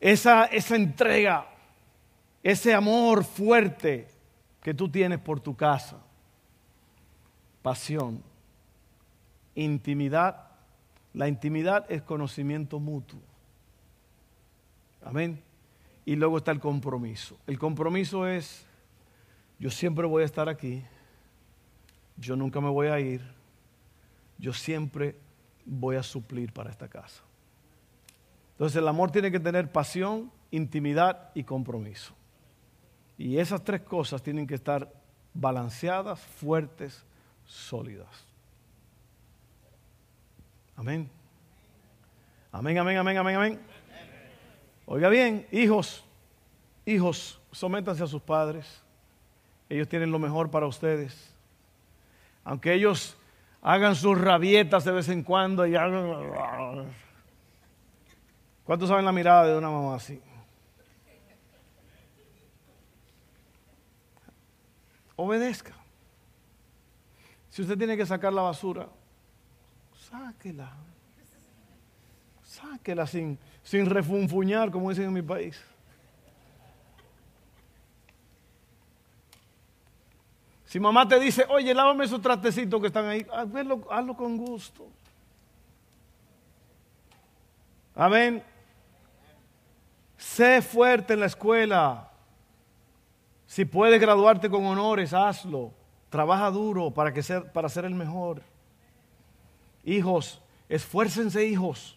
esa, 0.00 0.46
esa 0.46 0.76
entrega, 0.76 1.48
ese 2.44 2.74
amor 2.74 3.24
fuerte 3.24 4.06
que 4.62 4.74
tú 4.74 4.90
tienes 4.90 5.18
por 5.18 5.40
tu 5.40 5.56
casa. 5.56 5.98
Pasión. 7.62 8.22
Intimidad. 9.54 10.50
La 11.14 11.26
intimidad 11.26 11.86
es 11.90 12.02
conocimiento 12.02 12.78
mutuo. 12.78 13.18
Amén. 15.02 15.42
Y 16.04 16.16
luego 16.16 16.36
está 16.36 16.50
el 16.50 16.60
compromiso. 16.60 17.38
El 17.46 17.58
compromiso 17.58 18.28
es, 18.28 18.66
yo 19.58 19.70
siempre 19.70 20.06
voy 20.06 20.22
a 20.22 20.26
estar 20.26 20.50
aquí, 20.50 20.84
yo 22.18 22.36
nunca 22.36 22.60
me 22.60 22.68
voy 22.68 22.88
a 22.88 23.00
ir, 23.00 23.22
yo 24.36 24.52
siempre 24.52 25.16
voy 25.64 25.96
a 25.96 26.02
suplir 26.02 26.52
para 26.52 26.70
esta 26.70 26.88
casa. 26.88 27.22
Entonces 28.52 28.76
el 28.76 28.86
amor 28.86 29.10
tiene 29.10 29.30
que 29.30 29.40
tener 29.40 29.72
pasión, 29.72 30.30
intimidad 30.50 31.30
y 31.34 31.44
compromiso. 31.44 32.14
Y 33.16 33.38
esas 33.38 33.62
tres 33.62 33.82
cosas 33.82 34.22
tienen 34.22 34.46
que 34.46 34.54
estar 34.54 34.90
balanceadas, 35.32 36.20
fuertes, 36.20 37.04
sólidas. 37.44 38.26
Amén. 40.76 41.08
Amén, 42.50 42.78
amén, 42.78 42.98
amén, 42.98 43.18
amén, 43.18 43.36
amén. 43.36 43.60
Oiga 44.86 45.08
bien, 45.08 45.46
hijos, 45.50 46.04
hijos, 46.84 47.40
sométanse 47.52 48.02
a 48.02 48.06
sus 48.06 48.22
padres. 48.22 48.82
Ellos 49.68 49.88
tienen 49.88 50.10
lo 50.10 50.18
mejor 50.18 50.50
para 50.50 50.66
ustedes. 50.66 51.34
Aunque 52.44 52.74
ellos 52.74 53.16
hagan 53.62 53.96
sus 53.96 54.20
rabietas 54.20 54.84
de 54.84 54.92
vez 54.92 55.08
en 55.08 55.22
cuando 55.22 55.66
y 55.66 55.74
hagan... 55.74 56.86
¿Cuántos 58.64 58.88
saben 58.88 59.04
la 59.04 59.12
mirada 59.12 59.46
de 59.46 59.56
una 59.56 59.70
mamá 59.70 59.96
así? 59.96 60.20
Obedezca. 65.16 65.74
Si 67.50 67.62
usted 67.62 67.78
tiene 67.78 67.96
que 67.96 68.04
sacar 68.04 68.32
la 68.32 68.42
basura, 68.42 68.88
sáquela. 70.10 70.72
Sáquela 72.42 73.06
sin, 73.06 73.38
sin 73.62 73.86
refunfuñar, 73.86 74.70
como 74.70 74.90
dicen 74.90 75.06
en 75.06 75.12
mi 75.12 75.22
país. 75.22 75.60
Si 80.66 80.80
mamá 80.80 81.06
te 81.06 81.20
dice, 81.20 81.46
oye, 81.48 81.72
lávame 81.72 82.04
esos 82.04 82.20
trastecitos 82.20 82.80
que 82.80 82.88
están 82.88 83.06
ahí, 83.06 83.24
hazlo, 83.32 83.86
hazlo 83.88 84.16
con 84.16 84.36
gusto. 84.36 84.88
Amén. 87.94 88.42
Sé 90.16 90.60
fuerte 90.60 91.14
en 91.14 91.20
la 91.20 91.26
escuela. 91.26 92.10
Si 93.54 93.64
puedes 93.64 94.00
graduarte 94.00 94.50
con 94.50 94.66
honores, 94.66 95.14
hazlo. 95.14 95.70
Trabaja 96.10 96.50
duro 96.50 96.90
para, 96.90 97.12
que 97.14 97.22
ser, 97.22 97.52
para 97.52 97.68
ser 97.68 97.84
el 97.84 97.94
mejor. 97.94 98.42
Hijos, 99.84 100.42
esfuércense 100.68 101.46
hijos. 101.46 101.96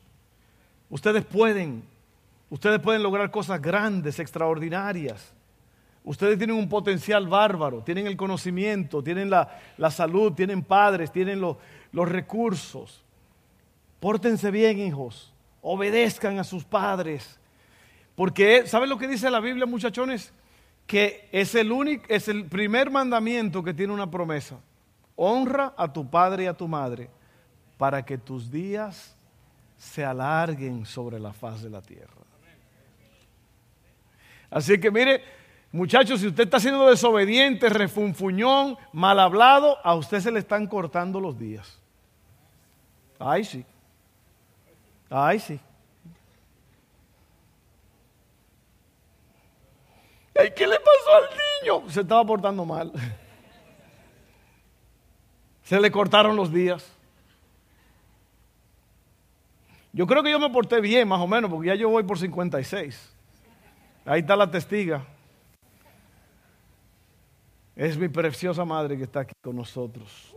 Ustedes 0.88 1.26
pueden. 1.26 1.84
Ustedes 2.52 2.80
pueden 2.80 3.02
lograr 3.02 3.32
cosas 3.32 3.60
grandes, 3.60 4.20
extraordinarias. 4.20 5.34
Ustedes 6.04 6.38
tienen 6.38 6.58
un 6.58 6.70
potencial 6.70 7.28
bárbaro, 7.28 7.82
tienen 7.82 8.06
el 8.06 8.16
conocimiento, 8.16 9.02
tienen 9.02 9.32
la, 9.32 9.50
salud, 9.90 10.34
tienen 10.34 10.62
padres, 10.62 11.12
tienen 11.12 11.42
los 11.42 11.58
recursos. 12.08 13.04
Pórtense 14.00 14.52
bien, 14.52 14.78
hijos. 14.78 15.34
Obedezcan 15.64 16.38
a 16.38 16.44
sus 16.44 16.64
padres. 16.64 17.40
Porque, 18.14 18.68
¿saben 18.68 18.90
lo 18.90 19.00
que 19.00 19.08
dice 19.08 19.32
la 19.32 19.40
Biblia, 19.40 19.66
muchachones? 19.66 20.32
Que 20.88 21.30
es 21.32 21.54
el, 21.54 21.72
único, 21.72 22.06
es 22.08 22.28
el 22.28 22.46
primer 22.46 22.90
mandamiento 22.90 23.62
que 23.62 23.74
tiene 23.74 23.94
una 23.94 24.10
promesa. 24.10 24.58
Honra 25.16 25.74
a 25.78 25.92
tu 25.92 26.10
padre 26.10 26.46
y 26.46 26.48
a 26.48 26.54
tu 26.54 26.68
madre 26.68 27.10
para 27.78 28.04
que 28.04 28.18
tus 28.18 28.50
días 28.50 29.16
se 29.78 30.04
alarguen 30.04 30.86
sobre 30.86 31.20
la 31.20 31.34
faz 31.34 31.62
de 31.62 31.70
la 31.70 31.82
tierra. 31.82 32.14
Así 34.50 34.80
que 34.80 34.90
mire, 34.90 35.22
muchachos, 35.72 36.22
si 36.22 36.28
usted 36.28 36.46
está 36.46 36.60
siendo 36.60 36.88
desobediente, 36.88 37.70
refunfuñón, 37.70 38.78
mal 38.94 39.20
hablado, 39.20 39.78
a 39.84 39.94
usted 39.96 40.20
se 40.20 40.32
le 40.32 40.40
están 40.40 40.68
cortando 40.68 41.20
los 41.20 41.38
días. 41.38 41.80
Ay, 43.20 43.44
sí. 43.44 43.66
Ay, 45.10 45.40
sí. 45.40 45.60
¿Qué 50.56 50.68
le 50.68 50.80
pasó 50.80 51.16
al 51.16 51.30
niño? 51.82 51.90
Se 51.90 52.02
estaba 52.02 52.26
portando 52.26 52.66
mal. 52.66 52.92
Se 55.64 55.80
le 55.80 55.92
cortaron 55.92 56.36
los 56.36 56.52
días. 56.52 56.94
Yo 59.92 60.06
creo 60.06 60.22
que 60.22 60.32
yo 60.32 60.40
me 60.40 60.50
porté 60.50 60.80
bien, 60.80 61.08
más 61.08 61.20
o 61.20 61.28
menos, 61.28 61.50
porque 61.50 61.68
ya 61.68 61.76
yo 61.76 61.90
voy 61.90 62.04
por 62.04 62.20
56. 62.20 63.14
Ahí 64.06 64.22
está 64.22 64.36
la 64.36 64.50
testiga. 64.50 65.04
Es 67.76 67.98
mi 67.98 68.08
preciosa 68.08 68.64
madre 68.64 68.98
que 68.98 69.04
está 69.04 69.22
aquí 69.22 69.34
con 69.42 69.56
nosotros. 69.56 70.34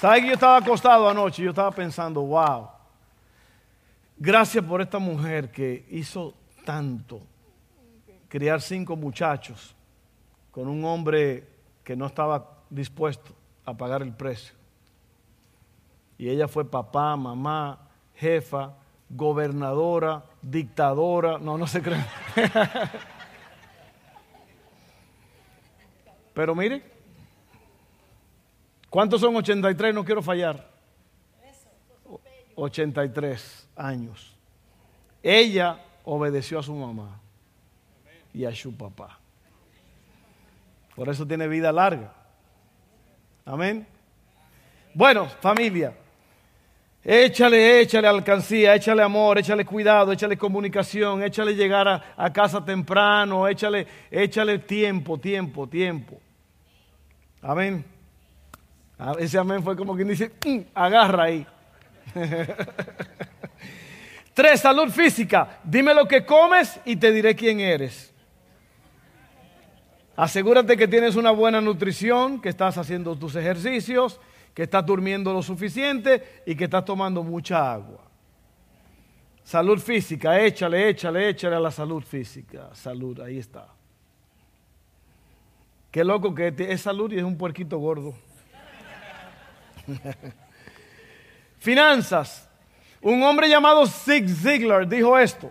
¿Sabe 0.00 0.20
que 0.20 0.26
yo 0.28 0.34
estaba 0.34 0.58
acostado 0.58 1.08
anoche 1.08 1.42
yo 1.42 1.50
estaba 1.50 1.70
pensando, 1.70 2.20
wow, 2.20 2.68
Gracias 4.16 4.64
por 4.64 4.80
esta 4.80 4.98
mujer 4.98 5.50
que 5.50 5.86
hizo 5.90 6.34
tanto, 6.64 7.20
criar 8.28 8.62
cinco 8.62 8.96
muchachos 8.96 9.74
con 10.50 10.68
un 10.68 10.84
hombre 10.84 11.48
que 11.82 11.96
no 11.96 12.06
estaba 12.06 12.62
dispuesto 12.70 13.34
a 13.64 13.74
pagar 13.74 14.02
el 14.02 14.12
precio. 14.12 14.54
Y 16.16 16.28
ella 16.28 16.46
fue 16.46 16.64
papá, 16.64 17.16
mamá, 17.16 17.88
jefa, 18.14 18.74
gobernadora, 19.10 20.24
dictadora, 20.40 21.38
no, 21.38 21.58
no 21.58 21.66
se 21.66 21.82
cree. 21.82 22.04
Pero 26.34 26.54
mire, 26.54 26.82
¿cuántos 28.90 29.20
son 29.20 29.34
83? 29.34 29.92
No 29.94 30.04
quiero 30.04 30.22
fallar. 30.22 30.70
83 32.56 33.68
años. 33.76 34.34
Ella 35.22 35.80
obedeció 36.04 36.58
a 36.58 36.62
su 36.62 36.74
mamá 36.74 37.20
y 38.32 38.44
a 38.44 38.54
su 38.54 38.76
papá. 38.76 39.18
Por 40.94 41.08
eso 41.08 41.26
tiene 41.26 41.48
vida 41.48 41.72
larga. 41.72 42.12
Amén. 43.44 43.86
Bueno, 44.94 45.26
familia, 45.26 45.92
échale, 47.02 47.80
échale 47.80 48.06
alcancía, 48.06 48.76
échale 48.76 49.02
amor, 49.02 49.38
échale 49.38 49.64
cuidado, 49.64 50.12
échale 50.12 50.36
comunicación, 50.38 51.22
échale 51.22 51.54
llegar 51.54 51.88
a, 52.16 52.32
casa 52.32 52.64
temprano, 52.64 53.48
échale, 53.48 53.86
échale 54.10 54.60
tiempo, 54.60 55.18
tiempo, 55.18 55.66
tiempo. 55.66 56.20
Amén. 57.42 57.84
Ese 59.18 59.36
amén 59.36 59.62
fue 59.62 59.76
como 59.76 59.96
quien 59.96 60.08
dice, 60.08 60.30
mm, 60.46 60.60
agarra 60.74 61.24
ahí. 61.24 61.46
Tres, 64.34 64.60
salud 64.60 64.90
física. 64.90 65.60
Dime 65.62 65.94
lo 65.94 66.08
que 66.08 66.26
comes 66.26 66.80
y 66.84 66.96
te 66.96 67.12
diré 67.12 67.36
quién 67.36 67.60
eres. 67.60 68.12
Asegúrate 70.16 70.76
que 70.76 70.88
tienes 70.88 71.16
una 71.16 71.30
buena 71.30 71.60
nutrición, 71.60 72.40
que 72.40 72.48
estás 72.48 72.76
haciendo 72.78 73.16
tus 73.16 73.36
ejercicios, 73.36 74.20
que 74.52 74.64
estás 74.64 74.84
durmiendo 74.84 75.32
lo 75.32 75.42
suficiente 75.42 76.42
y 76.46 76.54
que 76.54 76.64
estás 76.64 76.84
tomando 76.84 77.22
mucha 77.22 77.72
agua. 77.72 78.00
Salud 79.42 79.78
física, 79.78 80.40
échale, 80.40 80.88
échale, 80.88 81.28
échale 81.28 81.56
a 81.56 81.60
la 81.60 81.70
salud 81.70 82.02
física. 82.02 82.74
Salud, 82.74 83.20
ahí 83.20 83.38
está. 83.38 83.68
Qué 85.90 86.02
loco 86.02 86.34
que 86.34 86.52
es 86.58 86.80
salud 86.80 87.12
y 87.12 87.18
es 87.18 87.24
un 87.24 87.36
puerquito 87.36 87.78
gordo. 87.78 88.14
Finanzas. 91.64 92.46
Un 93.00 93.22
hombre 93.22 93.48
llamado 93.48 93.86
Zig 93.86 94.28
Ziglar 94.28 94.86
dijo 94.86 95.18
esto. 95.18 95.50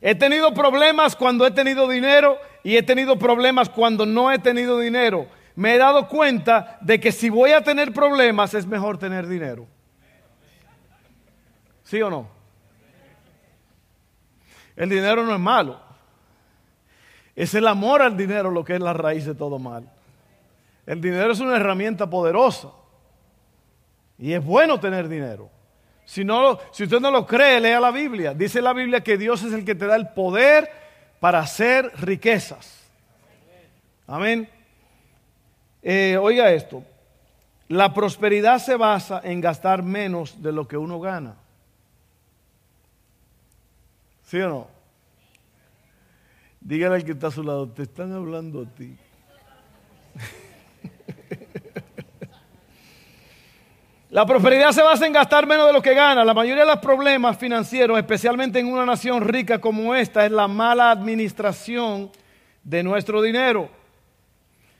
He 0.00 0.14
tenido 0.14 0.54
problemas 0.54 1.16
cuando 1.16 1.44
he 1.44 1.50
tenido 1.50 1.88
dinero 1.88 2.38
y 2.62 2.76
he 2.76 2.82
tenido 2.84 3.18
problemas 3.18 3.68
cuando 3.68 4.06
no 4.06 4.30
he 4.30 4.38
tenido 4.38 4.78
dinero. 4.78 5.26
me 5.56 5.74
he 5.74 5.78
dado 5.78 6.06
cuenta 6.06 6.78
de 6.80 7.00
que 7.00 7.10
si 7.10 7.28
voy 7.28 7.50
a 7.50 7.64
tener 7.64 7.92
problemas 7.92 8.54
es 8.54 8.66
mejor 8.66 8.98
tener 8.98 9.26
dinero. 9.26 9.66
¿Sí 11.82 12.00
o 12.00 12.08
no? 12.08 12.28
El 14.76 14.88
dinero 14.88 15.24
no 15.24 15.34
es 15.34 15.40
malo. 15.40 15.80
Es 17.34 17.52
el 17.54 17.66
amor 17.66 18.00
al 18.00 18.16
dinero 18.16 18.52
lo 18.52 18.64
que 18.64 18.76
es 18.76 18.80
la 18.80 18.92
raíz 18.92 19.26
de 19.26 19.34
todo 19.34 19.58
mal. 19.58 19.90
El 20.86 21.00
dinero 21.00 21.32
es 21.32 21.40
una 21.40 21.56
herramienta 21.56 22.08
poderosa. 22.08 22.68
Y 24.18 24.32
es 24.32 24.44
bueno 24.44 24.80
tener 24.80 25.08
dinero. 25.08 25.50
Si, 26.04 26.24
no, 26.24 26.58
si 26.72 26.84
usted 26.84 27.00
no 27.00 27.10
lo 27.10 27.26
cree, 27.26 27.60
lea 27.60 27.78
la 27.78 27.90
Biblia. 27.90 28.34
Dice 28.34 28.60
la 28.60 28.72
Biblia 28.72 29.02
que 29.02 29.18
Dios 29.18 29.42
es 29.42 29.52
el 29.52 29.64
que 29.64 29.74
te 29.74 29.86
da 29.86 29.94
el 29.94 30.08
poder 30.08 30.70
para 31.20 31.40
hacer 31.40 31.92
riquezas. 32.00 32.82
Amén. 34.06 34.48
Eh, 35.82 36.16
oiga 36.20 36.50
esto. 36.50 36.82
La 37.68 37.92
prosperidad 37.92 38.58
se 38.58 38.76
basa 38.76 39.20
en 39.22 39.40
gastar 39.40 39.82
menos 39.82 40.42
de 40.42 40.52
lo 40.52 40.66
que 40.66 40.78
uno 40.78 40.98
gana. 40.98 41.36
¿Sí 44.24 44.40
o 44.40 44.48
no? 44.48 44.68
Dígale 46.60 46.96
al 46.96 47.04
que 47.04 47.12
está 47.12 47.28
a 47.28 47.30
su 47.30 47.42
lado, 47.42 47.68
te 47.68 47.82
están 47.82 48.12
hablando 48.12 48.62
a 48.62 48.66
ti. 48.66 48.96
La 54.18 54.26
prosperidad 54.26 54.72
se 54.72 54.82
basa 54.82 55.06
en 55.06 55.12
gastar 55.12 55.46
menos 55.46 55.68
de 55.68 55.72
lo 55.72 55.80
que 55.80 55.94
gana. 55.94 56.24
La 56.24 56.34
mayoría 56.34 56.64
de 56.64 56.70
los 56.72 56.80
problemas 56.80 57.38
financieros, 57.38 57.96
especialmente 57.96 58.58
en 58.58 58.66
una 58.66 58.84
nación 58.84 59.20
rica 59.20 59.60
como 59.60 59.94
esta, 59.94 60.26
es 60.26 60.32
la 60.32 60.48
mala 60.48 60.90
administración 60.90 62.10
de 62.64 62.82
nuestro 62.82 63.22
dinero. 63.22 63.70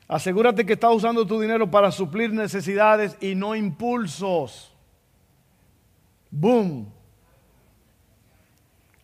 Asegúrate 0.09 0.67
que 0.67 0.73
estás 0.73 0.93
usando 0.93 1.25
tu 1.25 1.41
dinero 1.41 1.71
para 1.71 1.93
suplir 1.93 2.33
necesidades 2.33 3.17
y 3.21 3.37
no 3.37 3.55
impulsos. 3.55 4.75
Boom. 6.33 6.93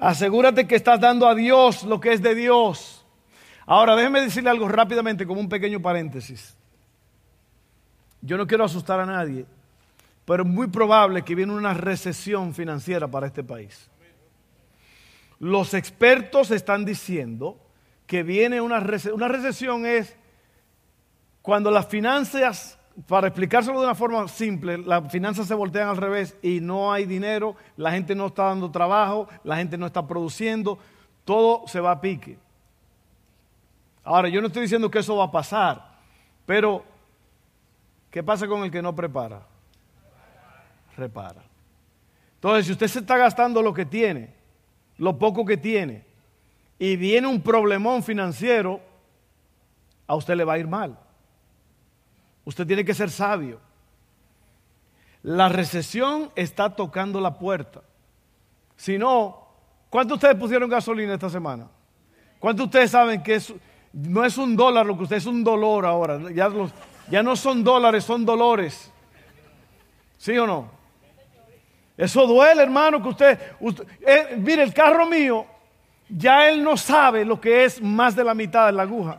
Asegúrate 0.01 0.67
que 0.67 0.75
estás 0.75 0.99
dando 0.99 1.29
a 1.29 1.37
Dios 1.37 1.85
lo 1.85 2.01
que 2.01 2.13
es 2.13 2.21
de 2.21 2.35
Dios. 2.35 3.07
Ahora, 3.67 3.95
déjeme 3.95 4.21
decirle 4.21 4.51
algo 4.51 4.67
rápidamente 4.67 5.29
como 5.29 5.39
un 5.39 5.49
pequeño 5.49 5.81
paréntesis. 5.81 6.57
Yo 8.21 8.37
no 8.37 8.49
quiero 8.49 8.65
asustar 8.65 8.99
a 8.99 9.07
nadie, 9.07 9.47
pero 10.25 10.43
es 10.43 10.49
muy 10.49 10.69
probable 10.69 11.23
que 11.23 11.35
viene 11.35 11.53
una 11.53 11.75
recesión 11.75 12.55
financiera 12.55 13.09
para 13.09 13.27
este 13.27 13.45
país. 13.45 13.91
Los 15.39 15.75
expertos 15.75 16.51
están 16.51 16.85
diciendo 16.85 17.59
que 18.07 18.23
viene 18.23 18.61
una 18.61 18.81
recesión. 18.81 19.17
Una 19.17 19.29
recesión 19.29 19.85
es 19.85 20.17
cuando 21.43 21.71
las 21.71 21.87
finanzas, 21.87 22.79
para 23.07 23.27
explicárselo 23.27 23.79
de 23.81 23.87
una 23.87 23.95
forma 23.95 24.27
simple, 24.29 24.79
las 24.79 25.11
finanzas 25.13 25.47
se 25.47 25.55
voltean 25.55 25.89
al 25.89 25.99
revés 25.99 26.37
y 26.41 26.61
no 26.61 26.93
hay 26.93 27.05
dinero, 27.05 27.57
la 27.77 27.91
gente 27.91 28.15
no 28.15 28.27
está 28.29 28.45
dando 28.45 28.71
trabajo, 28.71 29.29
la 29.43 29.57
gente 29.57 29.77
no 29.77 29.87
está 29.87 30.07
produciendo, 30.07 30.79
todo 31.25 31.67
se 31.67 31.81
va 31.81 31.91
a 31.91 32.01
pique. 32.01 32.39
Ahora, 34.05 34.29
yo 34.29 34.41
no 34.41 34.47
estoy 34.47 34.63
diciendo 34.63 34.91
que 34.91 35.01
eso 35.01 35.17
va 35.17 35.25
a 35.25 35.31
pasar, 35.31 35.99
pero 36.47 36.85
¿qué 38.11 38.23
pasa 38.23 38.47
con 38.47 38.63
el 38.63 38.71
que 38.71 38.81
no 38.81 38.95
prepara? 38.95 39.54
Repara. 40.97 41.43
Entonces, 42.37 42.67
si 42.67 42.73
usted 42.73 42.89
se 42.89 42.99
está 43.01 43.17
gastando 43.17 43.63
lo 43.63 43.73
que 43.73 43.87
tiene, 43.87 44.35
lo 44.99 45.19
poco 45.19 45.45
que 45.45 45.57
tiene, 45.57 46.05
y 46.79 46.97
viene 46.97 47.27
un 47.27 47.41
problemón 47.41 48.03
financiero, 48.03 48.81
a 50.07 50.15
usted 50.15 50.35
le 50.35 50.45
va 50.45 50.55
a 50.55 50.59
ir 50.59 50.67
mal. 50.67 50.99
Usted 52.45 52.67
tiene 52.67 52.85
que 52.85 52.95
ser 52.95 53.11
sabio. 53.11 53.61
La 55.23 55.49
recesión 55.49 56.31
está 56.37 56.77
tocando 56.77 57.21
la 57.21 57.39
puerta. 57.39 57.83
Si 58.77 58.99
no, 58.99 59.49
¿cuánto 59.89 60.15
ustedes 60.15 60.37
pusieron 60.37 60.69
gasolina 60.69 61.15
esta 61.15 61.31
semana? 61.31 61.69
¿Cuánto 62.39 62.65
ustedes 62.65 62.91
saben 62.91 63.23
que 63.23 63.41
no 63.95 64.23
es 64.23 64.37
un 64.37 64.55
dólar 64.55 64.85
lo 64.85 64.97
que 64.99 65.05
usted 65.05 65.17
es 65.17 65.27
un 65.27 65.43
dolor 65.43 65.87
ahora? 65.87 66.31
Ya, 66.33 66.51
ya 67.11 67.23
no 67.23 67.37
son 67.37 67.65
dólares, 67.65 68.05
son 68.05 68.27
dolores. 68.27 68.91
¿Sí 70.19 70.37
o 70.37 70.47
no? 70.47 70.84
Eso 71.97 72.27
duele, 72.27 72.63
hermano, 72.63 73.03
que 73.03 73.09
usted, 73.09 73.39
eh, 74.07 74.35
mire, 74.37 74.63
el 74.63 74.75
carro 74.75 75.07
mío, 75.07 75.47
ya 76.09 76.49
él 76.49 76.63
no 76.63 76.77
sabe 76.77 77.25
lo 77.25 77.41
que 77.41 77.65
es 77.65 77.81
más 77.81 78.17
de 78.17 78.25
la 78.25 78.35
mitad 78.35 78.67
de 78.67 78.73
la 78.73 78.83
aguja. 78.83 79.19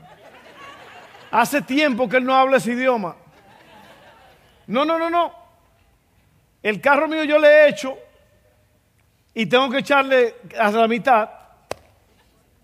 Hace 1.32 1.62
tiempo 1.62 2.08
que 2.08 2.18
él 2.18 2.26
no 2.26 2.36
habla 2.36 2.58
ese 2.58 2.74
idioma. 2.74 3.16
No, 4.68 4.84
no, 4.84 5.00
no, 5.00 5.10
no. 5.10 5.34
El 6.62 6.82
carro 6.82 7.08
mío 7.08 7.24
yo 7.24 7.38
le 7.38 7.48
he 7.48 7.70
hecho 7.70 7.98
y 9.34 9.46
tengo 9.46 9.70
que 9.70 9.80
echarle 9.80 10.36
a 10.58 10.72
la 10.72 10.88
mitad 10.88 11.30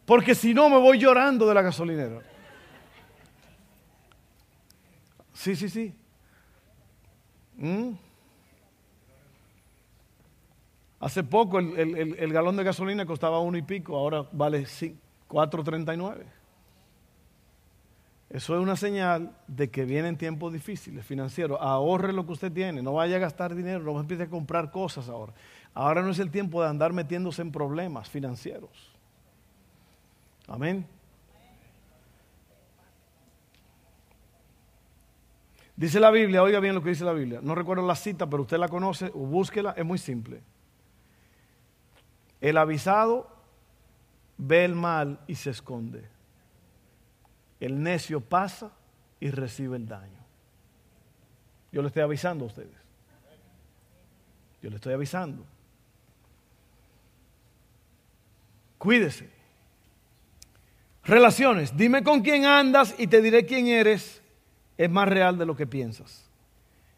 porque 0.06 0.36
si 0.36 0.54
no 0.54 0.70
me 0.70 0.78
voy 0.78 0.98
llorando 0.98 1.48
de 1.48 1.54
la 1.54 1.62
gasolinera. 1.62 2.22
Sí, 5.34 5.56
sí, 5.56 5.70
sí. 5.70 5.96
¿Mm? 7.56 7.92
Hace 11.02 11.24
poco 11.24 11.58
el, 11.58 12.32
galón 12.32 12.56
de 12.56 12.64
gasolina 12.64 13.08
costaba 13.08 13.40
uno 13.40 13.58
y 13.58 13.64
pico, 13.64 13.98
ahora 13.98 14.24
vale 14.32 14.62
4.39. 14.64 16.18
Eso 18.30 18.56
es 18.56 18.62
una 18.62 18.76
señal 18.76 19.36
de 19.48 19.72
que 19.72 19.84
vienen 19.84 20.16
tiempos 20.16 20.54
difíciles 20.54 21.04
financieros. 21.04 21.58
Ahorre 21.60 22.14
lo 22.14 22.24
que 22.28 22.34
usted 22.34 22.52
tiene, 22.52 22.84
no 22.84 22.94
vaya 22.94 23.16
a 23.16 23.20
gastar 23.20 23.56
dinero, 23.56 23.84
no 23.84 24.00
empiece 24.00 24.24
a 24.24 24.30
comprar 24.30 24.70
cosas 24.70 25.10
ahora. 25.10 25.34
Ahora 25.74 26.04
no 26.04 26.12
es 26.12 26.20
el 26.20 26.30
tiempo 26.30 26.62
de 26.62 26.70
andar 26.70 26.94
metiéndose 26.94 27.42
en 27.42 27.52
problemas 27.52 28.08
financieros. 28.08 28.96
Amén. 30.48 30.86
Dice 35.76 36.00
la 36.00 36.12
Biblia, 36.12 36.44
oiga 36.44 36.60
bien 36.60 36.76
lo 36.76 36.84
que 36.84 36.90
dice 36.90 37.04
la 37.04 37.14
Biblia. 37.14 37.40
No 37.42 37.56
recuerdo 37.56 37.86
la 37.88 37.96
cita, 37.96 38.30
pero 38.30 38.44
usted 38.44 38.60
la 38.60 38.68
conoce 38.68 39.10
búsquela, 39.10 39.72
es 39.72 39.84
muy 39.84 39.98
simple. 39.98 40.44
El 42.42 42.58
avisado 42.58 43.30
ve 44.38 44.66
el 44.66 44.76
mal 44.76 45.20
y 45.28 45.36
se 45.36 45.52
esconde 45.52 46.12
el 47.62 47.82
necio 47.82 48.20
pasa 48.22 48.72
y 49.20 49.30
recibe 49.30 49.78
el 49.78 49.88
daño. 49.88 50.20
Yo 51.72 51.82
le 51.82 51.88
estoy 51.88 52.02
avisando 52.02 52.44
a 52.44 52.48
ustedes. 52.48 52.76
Yo 54.62 54.70
le 54.70 54.76
estoy 54.76 54.94
avisando. 54.94 55.46
Cuídese. 58.80 59.30
Relaciones. 61.04 61.78
Dime 61.78 62.04
con 62.04 62.22
quién 62.22 62.46
andas 62.46 62.96
y 62.98 63.06
te 63.08 63.22
diré 63.22 63.46
quién 63.46 63.68
eres. 63.68 64.22
Es 64.76 64.90
más 64.90 65.08
real 65.08 65.38
de 65.38 65.46
lo 65.46 65.56
que 65.56 65.68
piensas. 65.68 66.28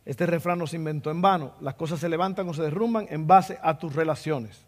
Este 0.06 0.26
refrán 0.26 0.60
no 0.60 0.68
se 0.68 0.78
inventó 0.78 1.12
en 1.12 1.22
vano. 1.22 1.56
Las 1.60 1.76
cosas 1.76 2.00
se 2.00 2.08
levantan 2.08 2.48
o 2.48 2.54
se 2.54 2.64
derrumban 2.64 3.06
en 3.10 3.28
base 3.28 3.60
a 3.62 3.78
tus 3.78 3.94
relaciones. 3.94 4.66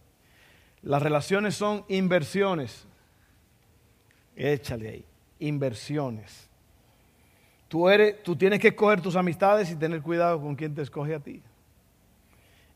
Las 0.85 1.01
relaciones 1.01 1.55
son 1.55 1.83
inversiones. 1.89 2.85
Échale 4.37 4.89
ahí 4.89 5.05
inversiones. 5.39 6.49
Tú, 7.67 7.89
eres, 7.89 8.21
tú 8.23 8.35
tienes 8.35 8.59
que 8.59 8.69
escoger 8.69 9.01
tus 9.01 9.15
amistades 9.15 9.69
y 9.71 9.75
tener 9.75 10.01
cuidado 10.01 10.39
con 10.39 10.55
quien 10.55 10.73
te 10.75 10.81
escoge 10.81 11.15
a 11.15 11.19
ti. 11.19 11.41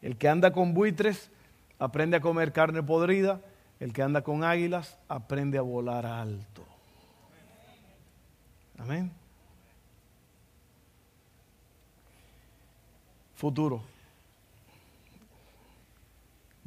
El 0.02 0.18
que 0.18 0.28
anda 0.28 0.52
con 0.52 0.74
buitres 0.74 1.30
aprende 1.78 2.18
a 2.18 2.22
comer 2.22 2.52
carne 2.52 2.84
podrida. 2.84 3.40
El 3.80 3.94
que 3.94 4.02
anda 4.02 4.24
con 4.24 4.44
águilas 4.44 4.98
aprende 5.08 5.58
a 5.58 5.62
volar 5.62 6.06
alto. 6.06 6.66
Amén. 8.78 9.12
Futuro. 13.36 13.82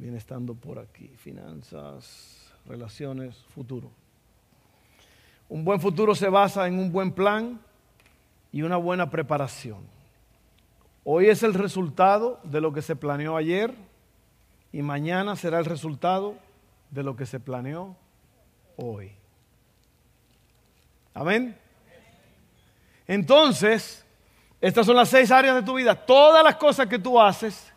Viene 0.03 0.17
estando 0.17 0.53
por 0.53 0.79
aquí. 0.79 1.07
Finanzas, 1.15 2.51
relaciones, 2.65 3.37
futuro. 3.55 3.89
Un 5.47 5.63
buen 5.63 5.79
futuro 5.79 6.13
se 6.13 6.27
basa 6.27 6.67
en 6.67 6.77
un 6.77 6.91
buen 6.91 7.13
plan 7.13 7.57
y 8.51 8.63
una 8.63 8.75
buena 8.75 9.09
preparación. 9.09 9.77
Hoy 11.05 11.27
es 11.27 11.41
el 11.41 11.53
resultado 11.53 12.41
de 12.43 12.59
lo 12.59 12.73
que 12.73 12.81
se 12.81 12.97
planeó 12.97 13.37
ayer 13.37 13.73
y 14.73 14.81
mañana 14.81 15.37
será 15.37 15.59
el 15.59 15.63
resultado 15.63 16.35
de 16.91 17.01
lo 17.01 17.15
que 17.15 17.25
se 17.25 17.39
planeó 17.39 17.95
hoy. 18.75 19.13
Amén. 21.13 21.57
Entonces, 23.07 24.05
estas 24.59 24.85
son 24.85 24.97
las 24.97 25.07
seis 25.07 25.31
áreas 25.31 25.55
de 25.55 25.63
tu 25.63 25.75
vida. 25.75 25.95
Todas 25.95 26.43
las 26.43 26.57
cosas 26.57 26.87
que 26.87 26.99
tú 26.99 27.21
haces 27.21 27.72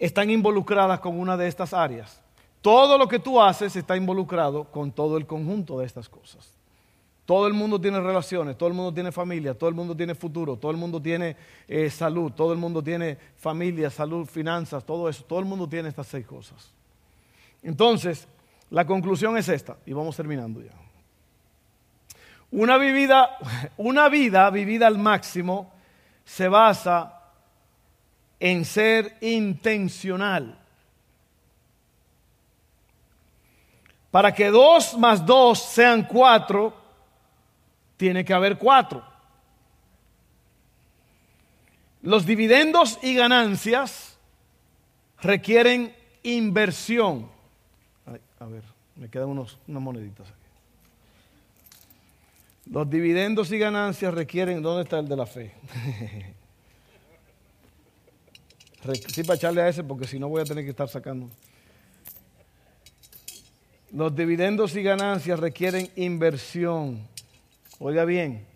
están 0.00 0.30
involucradas 0.30 0.98
con 0.98 1.20
una 1.20 1.36
de 1.36 1.46
estas 1.46 1.72
áreas. 1.74 2.20
Todo 2.62 2.98
lo 2.98 3.06
que 3.06 3.18
tú 3.18 3.40
haces 3.40 3.76
está 3.76 3.96
involucrado 3.96 4.64
con 4.64 4.90
todo 4.90 5.16
el 5.16 5.26
conjunto 5.26 5.78
de 5.78 5.86
estas 5.86 6.08
cosas. 6.08 6.52
Todo 7.26 7.46
el 7.46 7.52
mundo 7.52 7.80
tiene 7.80 8.00
relaciones, 8.00 8.58
todo 8.58 8.68
el 8.68 8.74
mundo 8.74 8.92
tiene 8.92 9.12
familia, 9.12 9.54
todo 9.54 9.68
el 9.68 9.76
mundo 9.76 9.96
tiene 9.96 10.14
futuro, 10.16 10.56
todo 10.56 10.72
el 10.72 10.76
mundo 10.76 11.00
tiene 11.00 11.36
eh, 11.68 11.88
salud, 11.88 12.32
todo 12.32 12.52
el 12.52 12.58
mundo 12.58 12.82
tiene 12.82 13.16
familia, 13.36 13.88
salud, 13.88 14.26
finanzas, 14.26 14.84
todo 14.84 15.08
eso. 15.08 15.22
Todo 15.24 15.38
el 15.38 15.44
mundo 15.44 15.68
tiene 15.68 15.90
estas 15.90 16.08
seis 16.08 16.26
cosas. 16.26 16.72
Entonces, 17.62 18.26
la 18.70 18.86
conclusión 18.86 19.36
es 19.36 19.48
esta, 19.48 19.76
y 19.86 19.92
vamos 19.92 20.16
terminando 20.16 20.60
ya. 20.60 20.72
Una, 22.50 22.78
vivida, 22.78 23.36
una 23.76 24.08
vida 24.08 24.50
vivida 24.50 24.86
al 24.86 24.98
máximo 24.98 25.72
se 26.24 26.48
basa 26.48 27.19
en 28.40 28.64
ser 28.64 29.18
intencional. 29.20 30.58
Para 34.10 34.34
que 34.34 34.50
dos 34.50 34.98
más 34.98 35.24
dos 35.24 35.62
sean 35.62 36.04
cuatro, 36.04 36.74
tiene 37.96 38.24
que 38.24 38.34
haber 38.34 38.58
cuatro. 38.58 39.04
Los 42.02 42.24
dividendos 42.24 42.98
y 43.02 43.14
ganancias 43.14 44.16
requieren 45.20 45.94
inversión. 46.22 47.30
a 48.38 48.46
ver, 48.46 48.64
me 48.96 49.08
quedan 49.08 49.28
unos, 49.28 49.58
unas 49.68 49.82
moneditas 49.82 50.26
aquí. 50.26 50.36
Los 52.70 52.88
dividendos 52.88 53.52
y 53.52 53.58
ganancias 53.58 54.14
requieren, 54.14 54.62
¿dónde 54.62 54.84
está 54.84 54.98
el 54.98 55.08
de 55.08 55.16
la 55.16 55.26
fe? 55.26 55.54
sí, 59.08 59.22
para 59.24 59.36
echarle 59.36 59.62
a 59.62 59.68
ese 59.68 59.84
porque 59.84 60.06
si 60.06 60.18
no 60.18 60.28
voy 60.28 60.42
a 60.42 60.44
tener 60.44 60.64
que 60.64 60.70
estar 60.70 60.88
sacando. 60.88 61.28
Los 63.92 64.14
dividendos 64.14 64.76
y 64.76 64.82
ganancias 64.82 65.40
requieren 65.40 65.90
inversión. 65.96 67.06
Oiga 67.78 68.04
bien, 68.04 68.46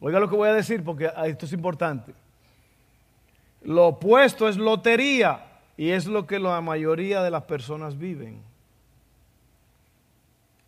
oiga 0.00 0.20
lo 0.20 0.28
que 0.28 0.36
voy 0.36 0.48
a 0.48 0.54
decir 0.54 0.84
porque 0.84 1.10
esto 1.24 1.46
es 1.46 1.52
importante. 1.52 2.14
Lo 3.62 3.88
opuesto 3.88 4.48
es 4.48 4.56
lotería 4.56 5.44
y 5.76 5.90
es 5.90 6.06
lo 6.06 6.26
que 6.26 6.38
la 6.38 6.60
mayoría 6.60 7.22
de 7.22 7.30
las 7.30 7.44
personas 7.44 7.98
viven. 7.98 8.40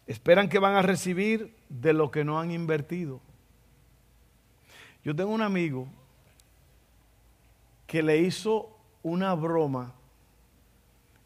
Esperan 0.06 0.48
que 0.48 0.58
van 0.58 0.74
a 0.74 0.82
recibir 0.82 1.54
de 1.68 1.92
lo 1.92 2.10
que 2.10 2.24
no 2.24 2.40
han 2.40 2.50
invertido. 2.50 3.20
Yo 5.04 5.14
tengo 5.14 5.30
un 5.30 5.42
amigo 5.42 5.86
que 7.86 8.02
le 8.02 8.18
hizo 8.18 8.77
una 9.08 9.34
broma. 9.34 9.94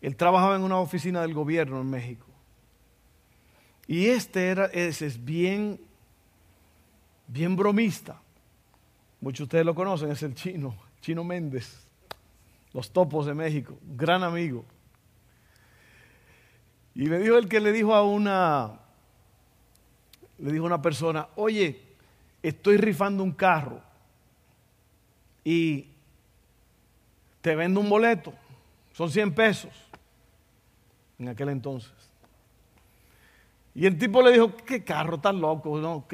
Él 0.00 0.16
trabajaba 0.16 0.56
en 0.56 0.62
una 0.62 0.78
oficina 0.78 1.20
del 1.22 1.34
gobierno 1.34 1.80
en 1.80 1.90
México. 1.90 2.26
Y 3.86 4.06
este 4.06 4.48
era, 4.48 4.66
ese 4.66 5.06
es 5.06 5.22
bien, 5.22 5.80
bien 7.26 7.56
bromista. 7.56 8.20
Muchos 9.20 9.38
de 9.38 9.44
ustedes 9.44 9.66
lo 9.66 9.74
conocen, 9.74 10.10
es 10.10 10.22
el 10.22 10.34
chino, 10.34 10.74
Chino 11.00 11.22
Méndez, 11.22 11.88
los 12.72 12.92
topos 12.92 13.26
de 13.26 13.34
México, 13.34 13.78
gran 13.96 14.24
amigo. 14.24 14.64
Y 16.94 17.06
le 17.06 17.18
dijo 17.18 17.36
el 17.36 17.48
que 17.48 17.60
le 17.60 17.72
dijo 17.72 17.94
a 17.94 18.02
una, 18.02 18.80
le 20.38 20.52
dijo 20.52 20.64
a 20.64 20.66
una 20.66 20.82
persona, 20.82 21.28
oye, 21.36 21.80
estoy 22.42 22.76
rifando 22.76 23.22
un 23.22 23.32
carro 23.32 23.80
y 25.44 25.91
te 27.42 27.56
vendo 27.56 27.80
un 27.80 27.90
boleto, 27.90 28.32
son 28.92 29.10
100 29.10 29.34
pesos 29.34 29.70
en 31.18 31.28
aquel 31.28 31.50
entonces. 31.50 31.92
Y 33.74 33.86
el 33.86 33.98
tipo 33.98 34.22
le 34.22 34.32
dijo, 34.32 34.54
qué 34.56 34.84
carro 34.84 35.18
tan 35.18 35.40
loco, 35.40 35.78
no, 35.78 36.06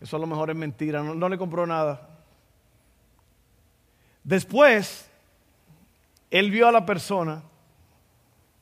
eso 0.00 0.16
a 0.16 0.18
lo 0.18 0.26
mejor 0.26 0.50
es 0.50 0.56
mentira, 0.56 1.02
no, 1.02 1.28
le 1.28 1.38
compró 1.38 1.66
nada. 1.66 2.08
Después, 4.22 5.08
él 6.30 6.50
vio 6.50 6.66
a 6.66 6.72
la 6.72 6.86
persona 6.86 7.42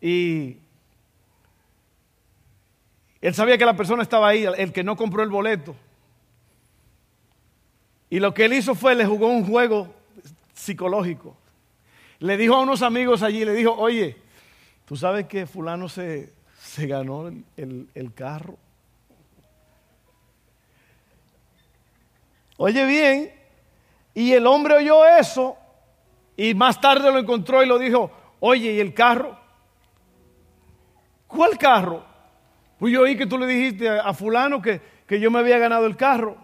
y 0.00 0.56
él 3.20 3.34
sabía 3.34 3.56
que 3.56 3.64
la 3.64 3.76
persona 3.76 4.02
estaba 4.02 4.28
ahí, 4.28 4.44
el 4.44 4.72
que 4.72 4.82
no 4.82 4.96
compró 4.96 5.22
el 5.22 5.30
boleto. 5.30 5.76
Y 8.10 8.18
lo 8.18 8.34
que 8.34 8.46
él 8.46 8.54
hizo 8.54 8.74
fue, 8.74 8.94
le 8.96 9.06
jugó 9.06 9.28
un 9.28 9.46
juego 9.46 9.94
psicológico. 10.52 11.36
Le 12.22 12.36
dijo 12.36 12.54
a 12.54 12.60
unos 12.60 12.82
amigos 12.82 13.24
allí, 13.24 13.44
le 13.44 13.52
dijo, 13.52 13.72
oye, 13.72 14.16
tú 14.84 14.94
sabes 14.94 15.26
que 15.26 15.44
fulano 15.44 15.88
se, 15.88 16.32
se 16.56 16.86
ganó 16.86 17.26
el, 17.56 18.12
carro. 18.14 18.56
Oye 22.58 22.86
bien, 22.86 23.34
y 24.14 24.34
el 24.34 24.46
hombre 24.46 24.76
oyó 24.76 25.04
eso 25.04 25.56
y 26.36 26.54
más 26.54 26.80
tarde 26.80 27.10
lo 27.10 27.18
encontró 27.18 27.60
y 27.60 27.66
lo 27.66 27.76
dijo, 27.76 28.12
oye, 28.38 28.70
¿y 28.74 28.78
el 28.78 28.94
carro? 28.94 29.36
¿Cuál 31.26 31.58
carro? 31.58 32.04
Pues 32.78 32.92
yo 32.92 33.02
oí 33.02 33.16
que 33.16 33.26
tú 33.26 33.36
le 33.36 33.48
dijiste 33.48 33.88
a, 33.88 34.14
fulano 34.14 34.62
que, 34.62 34.80
que, 35.08 35.18
yo 35.18 35.28
me 35.32 35.40
había 35.40 35.58
ganado 35.58 35.86
el 35.86 35.96
carro. 35.96 36.36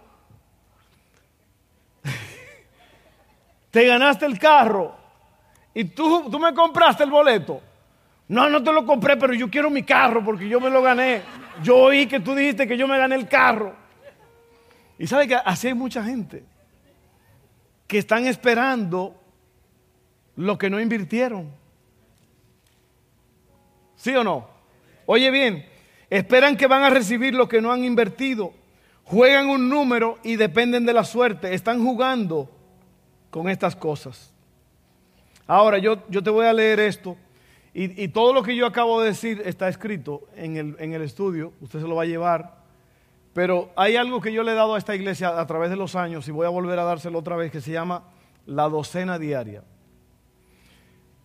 Te 3.71 3.87
ganaste 3.87 4.27
el 4.27 4.41
carro 4.41 4.98
y 5.75 5.85
tú, 5.85 6.29
tú 6.31 6.39
me 6.39 6.55
compraste 6.55 7.05
el 7.05 7.11
boleto. 7.11 7.61
No, 8.29 8.49
no 8.49 8.63
te 8.63 8.73
lo 8.73 8.85
compré, 8.85 9.17
pero 9.17 9.33
yo 9.33 9.49
quiero 9.51 9.71
mi 9.71 9.83
carro 9.83 10.23
porque 10.25 10.49
yo 10.49 10.61
me 10.61 10.69
lo 10.69 10.83
gané. 10.83 11.23
Yo 11.63 11.77
oí 11.77 12.07
que 12.07 12.21
tú 12.21 12.35
dijiste 12.35 12.67
que 12.67 12.77
yo 12.77 12.87
me 12.87 12.99
gané 12.99 13.15
el 13.15 13.27
carro. 13.27 13.75
Y 14.99 15.07
sabe 15.07 15.27
que 15.29 15.37
así 15.37 15.69
hay 15.69 15.75
mucha 15.75 16.03
gente 16.03 16.45
que 17.87 17.99
están 17.99 18.27
esperando 18.27 19.15
lo 20.37 20.59
que 20.59 20.69
no 20.69 20.81
invirtieron. 20.81 21.51
¿Sí 23.97 24.15
o 24.15 24.23
no? 24.23 24.49
Oye 25.07 25.31
bien, 25.31 25.67
esperan 26.11 26.57
que 26.57 26.67
van 26.67 26.83
a 26.83 26.91
recibir 26.91 27.35
lo 27.35 27.49
que 27.49 27.63
no 27.63 27.73
han 27.73 27.83
invertido. 27.85 28.53
Juegan 29.05 29.49
un 29.49 29.71
número 29.71 30.19
y 30.23 30.37
dependen 30.37 30.85
de 30.85 30.93
la 30.93 31.05
suerte. 31.05 31.55
Están 31.55 31.83
jugando 31.83 32.51
con 33.31 33.49
estas 33.49 33.75
cosas. 33.75 34.35
Ahora, 35.49 35.79
yo, 35.79 36.07
yo 36.09 36.23
te 36.23 36.31
voy 36.31 36.47
a 36.47 36.53
leer 36.53 36.79
esto 36.79 37.17
y, 37.75 38.09
todo 38.09 38.33
lo 38.33 38.43
que 38.43 38.57
yo 38.57 38.67
acabo 38.67 39.01
de 39.01 39.09
decir 39.09 39.43
está 39.45 39.69
escrito 39.69 40.29
en 40.35 40.57
el, 40.57 40.77
en 40.81 40.95
el 40.95 41.03
estudio, 41.03 41.53
usted 41.61 41.81
se 41.81 41.87
lo 41.87 41.95
va 41.95 42.03
a 42.03 42.07
llevar. 42.07 42.59
Pero 43.33 43.71
hay 43.77 43.95
algo 43.95 44.21
que 44.21 44.33
yo 44.33 44.43
le 44.43 44.53
he 44.53 44.55
dado 44.55 44.75
a 44.75 44.79
esta 44.79 44.97
iglesia 44.97 45.39
a 45.39 45.47
través 45.47 45.71
de 45.71 45.77
los 45.77 45.95
años 45.95 46.27
y 46.27 46.33
voy 46.33 46.45
a 46.45 46.51
volver 46.51 46.79
a 46.79 46.85
dárselo 46.85 47.21
otra 47.21 47.37
vez 47.37 47.53
que 47.53 47.61
se 47.61 47.71
llama 47.71 48.03
la 48.47 48.69
docena 48.69 49.19
diaria. 49.19 49.63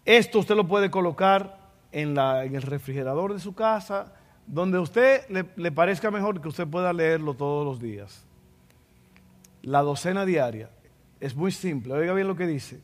Esto 0.06 0.40
usted 0.40 0.56
lo 0.56 0.68
puede 0.68 0.92
colocar 0.92 1.58
en, 1.92 2.14
la, 2.14 2.46
en 2.46 2.56
el 2.56 2.62
refrigerador 2.62 3.34
de 3.34 3.40
su 3.40 3.56
casa, 3.56 4.14
donde 4.46 4.78
a 4.78 4.82
usted 4.82 5.28
le, 5.30 5.46
le, 5.56 5.72
parezca 5.72 6.12
mejor 6.12 6.40
que 6.40 6.50
usted 6.50 6.68
pueda 6.68 6.94
leerlo 6.94 7.34
todos 7.34 7.66
los 7.66 7.82
días. 7.82 8.26
La 9.64 9.82
docena 9.82 10.26
diaria 10.26 10.70
es 11.20 11.36
muy 11.36 11.52
simple, 11.52 11.94
oiga 11.94 12.14
bien 12.14 12.28
lo 12.28 12.36
que 12.36 12.46
dice, 12.46 12.82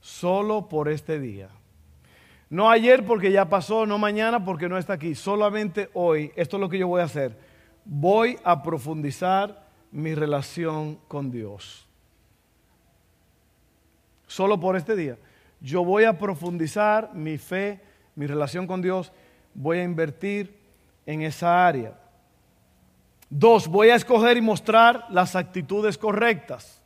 solo 0.00 0.68
por 0.68 0.88
este 0.88 1.20
día. 1.20 1.48
No 2.48 2.68
ayer 2.68 3.04
porque 3.04 3.30
ya 3.30 3.48
pasó, 3.48 3.86
no 3.86 3.96
mañana 3.98 4.44
porque 4.44 4.68
no 4.68 4.76
está 4.76 4.94
aquí, 4.94 5.14
solamente 5.14 5.88
hoy. 5.94 6.32
Esto 6.34 6.56
es 6.56 6.60
lo 6.60 6.68
que 6.68 6.78
yo 6.78 6.88
voy 6.88 7.00
a 7.00 7.04
hacer. 7.04 7.38
Voy 7.84 8.36
a 8.42 8.62
profundizar 8.62 9.68
mi 9.92 10.14
relación 10.14 10.96
con 11.06 11.30
Dios. 11.30 11.86
Solo 14.26 14.58
por 14.58 14.76
este 14.76 14.96
día. 14.96 15.16
Yo 15.60 15.84
voy 15.84 16.04
a 16.04 16.18
profundizar 16.18 17.14
mi 17.14 17.38
fe, 17.38 17.80
mi 18.16 18.26
relación 18.26 18.66
con 18.66 18.82
Dios. 18.82 19.12
Voy 19.54 19.78
a 19.78 19.84
invertir 19.84 20.58
en 21.06 21.22
esa 21.22 21.66
área. 21.66 21.98
Dos, 23.28 23.68
voy 23.68 23.90
a 23.90 23.94
escoger 23.94 24.36
y 24.36 24.40
mostrar 24.40 25.06
las 25.10 25.36
actitudes 25.36 25.96
correctas. 25.96 26.82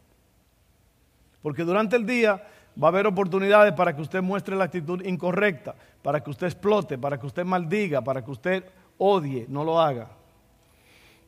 Porque 1.41 1.63
durante 1.63 1.97
el 1.97 2.07
día 2.07 2.43
Va 2.83 2.89
a 2.89 2.91
haber 2.91 3.07
oportunidades 3.07 3.73
para 3.75 3.95
que 3.95 4.03
usted 4.03 4.21
muestre 4.21 4.57
la 4.57 4.65
actitud 4.65 5.05
incorrecta, 5.05 5.75
para 6.03 6.23
que 6.23 6.31
usted 6.31 6.47
explote, 6.47 6.99
para 6.99 7.19
que 7.19 7.27
usted 7.27 7.45
maldiga, 7.45 8.03
para 8.03 8.25
que 8.25 8.31
usted 8.31 8.65
odie, 8.99 9.47
no 9.49 9.63
lo 9.65 9.81
haga. 9.81 10.09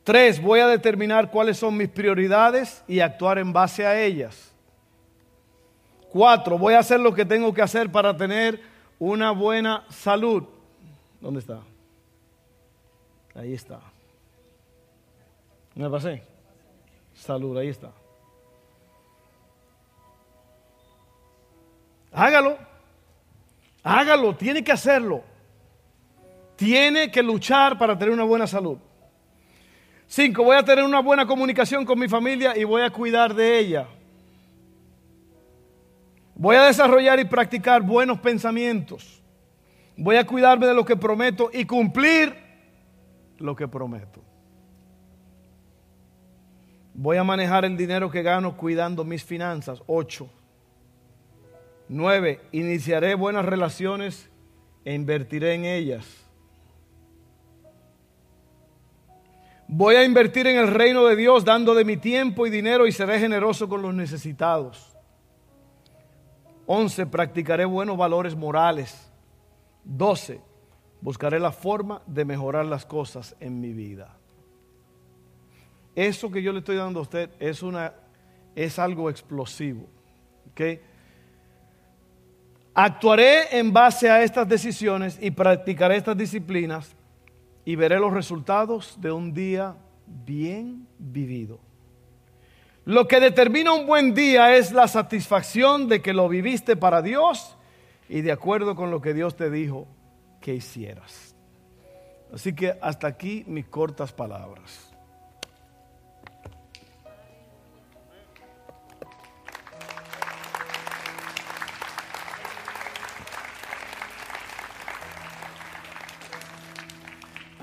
Tres, 0.02 0.40
voy 0.40 0.60
a 0.60 0.68
determinar 0.68 1.30
cuáles 1.30 1.56
son 1.56 1.76
mis 1.76 1.88
prioridades 1.88 2.82
y 2.86 3.00
actuar 3.00 3.38
en 3.38 3.52
base 3.52 3.86
a 3.86 4.00
ellas. 4.00 4.52
Cuatro, 6.10 6.58
voy 6.58 6.74
a 6.74 6.78
hacer 6.78 7.00
lo 7.00 7.12
que 7.12 7.24
tengo 7.24 7.52
que 7.52 7.62
hacer 7.62 7.90
para 7.90 8.16
tener 8.16 8.60
una 8.98 9.30
buena 9.32 9.84
salud. 9.88 10.44
¿Dónde 11.20 11.40
está? 11.40 11.60
Ahí 13.34 13.52
está. 13.52 13.80
¿Me 15.74 15.90
pasé? 15.90 16.22
Salud, 17.12 17.58
ahí 17.58 17.68
está. 17.68 17.90
Hágalo. 22.16 22.56
Hágalo, 23.82 24.34
tiene 24.34 24.64
que 24.64 24.72
hacerlo. 24.72 25.22
Tiene 26.56 27.10
que 27.10 27.22
luchar 27.22 27.78
para 27.78 27.96
tener 27.98 28.14
una 28.14 28.24
buena 28.24 28.46
salud. 28.46 28.78
Cinco, 30.06 30.42
voy 30.42 30.56
a 30.56 30.64
tener 30.64 30.82
una 30.82 31.00
buena 31.00 31.26
comunicación 31.26 31.84
con 31.84 31.98
mi 31.98 32.08
familia 32.08 32.56
y 32.56 32.64
voy 32.64 32.80
a 32.80 32.90
cuidar 32.90 33.34
de 33.34 33.58
ella. 33.58 33.86
Voy 36.34 36.56
a 36.56 36.64
desarrollar 36.64 37.20
y 37.20 37.26
practicar 37.26 37.82
buenos 37.82 38.18
pensamientos. 38.20 39.22
Voy 39.94 40.16
a 40.16 40.26
cuidarme 40.26 40.66
de 40.66 40.74
lo 40.74 40.86
que 40.86 40.96
prometo 40.96 41.50
y 41.52 41.66
cumplir 41.66 42.34
lo 43.38 43.54
que 43.54 43.68
prometo. 43.68 44.22
Voy 46.94 47.18
a 47.18 47.24
manejar 47.24 47.66
el 47.66 47.76
dinero 47.76 48.10
que 48.10 48.22
gano 48.22 48.56
cuidando 48.56 49.04
mis 49.04 49.22
finanzas. 49.22 49.82
Ocho. 49.86 50.30
Nueve. 51.88 52.40
Iniciaré 52.52 53.14
buenas 53.14 53.44
relaciones 53.44 54.28
e 54.84 54.94
invertiré 54.94 55.54
en 55.54 55.64
ellas. 55.64 56.26
Voy 59.68 59.96
a 59.96 60.04
invertir 60.04 60.46
en 60.46 60.58
el 60.58 60.68
reino 60.68 61.04
de 61.06 61.16
Dios 61.16 61.44
dando 61.44 61.74
de 61.74 61.84
mi 61.84 61.96
tiempo 61.96 62.46
y 62.46 62.50
dinero 62.50 62.86
y 62.86 62.92
seré 62.92 63.18
generoso 63.18 63.68
con 63.68 63.82
los 63.82 63.94
necesitados. 63.94 64.96
11. 66.66 67.06
Practicaré 67.06 67.64
buenos 67.64 67.96
valores 67.96 68.36
morales. 68.36 69.10
12. 69.84 70.40
Buscaré 71.00 71.40
la 71.40 71.52
forma 71.52 72.02
de 72.06 72.24
mejorar 72.24 72.66
las 72.66 72.86
cosas 72.86 73.36
en 73.40 73.60
mi 73.60 73.72
vida. 73.72 74.16
Eso 75.94 76.30
que 76.30 76.42
yo 76.42 76.52
le 76.52 76.58
estoy 76.60 76.76
dando 76.76 77.00
a 77.00 77.02
usted 77.02 77.30
es, 77.40 77.62
una, 77.62 77.94
es 78.54 78.78
algo 78.78 79.10
explosivo. 79.10 79.86
¿okay? 80.50 80.80
Actuaré 82.78 83.58
en 83.58 83.72
base 83.72 84.10
a 84.10 84.22
estas 84.22 84.46
decisiones 84.46 85.18
y 85.18 85.30
practicaré 85.30 85.96
estas 85.96 86.14
disciplinas 86.14 86.94
y 87.64 87.74
veré 87.74 87.98
los 87.98 88.12
resultados 88.12 89.00
de 89.00 89.10
un 89.10 89.32
día 89.32 89.76
bien 90.06 90.86
vivido. 90.98 91.58
Lo 92.84 93.08
que 93.08 93.18
determina 93.18 93.72
un 93.72 93.86
buen 93.86 94.12
día 94.12 94.54
es 94.56 94.72
la 94.72 94.88
satisfacción 94.88 95.88
de 95.88 96.02
que 96.02 96.12
lo 96.12 96.28
viviste 96.28 96.76
para 96.76 97.00
Dios 97.00 97.56
y 98.10 98.20
de 98.20 98.30
acuerdo 98.30 98.76
con 98.76 98.90
lo 98.90 99.00
que 99.00 99.14
Dios 99.14 99.36
te 99.36 99.48
dijo 99.48 99.88
que 100.42 100.54
hicieras. 100.54 101.34
Así 102.30 102.54
que 102.54 102.76
hasta 102.82 103.06
aquí 103.06 103.42
mis 103.46 103.66
cortas 103.68 104.12
palabras. 104.12 104.94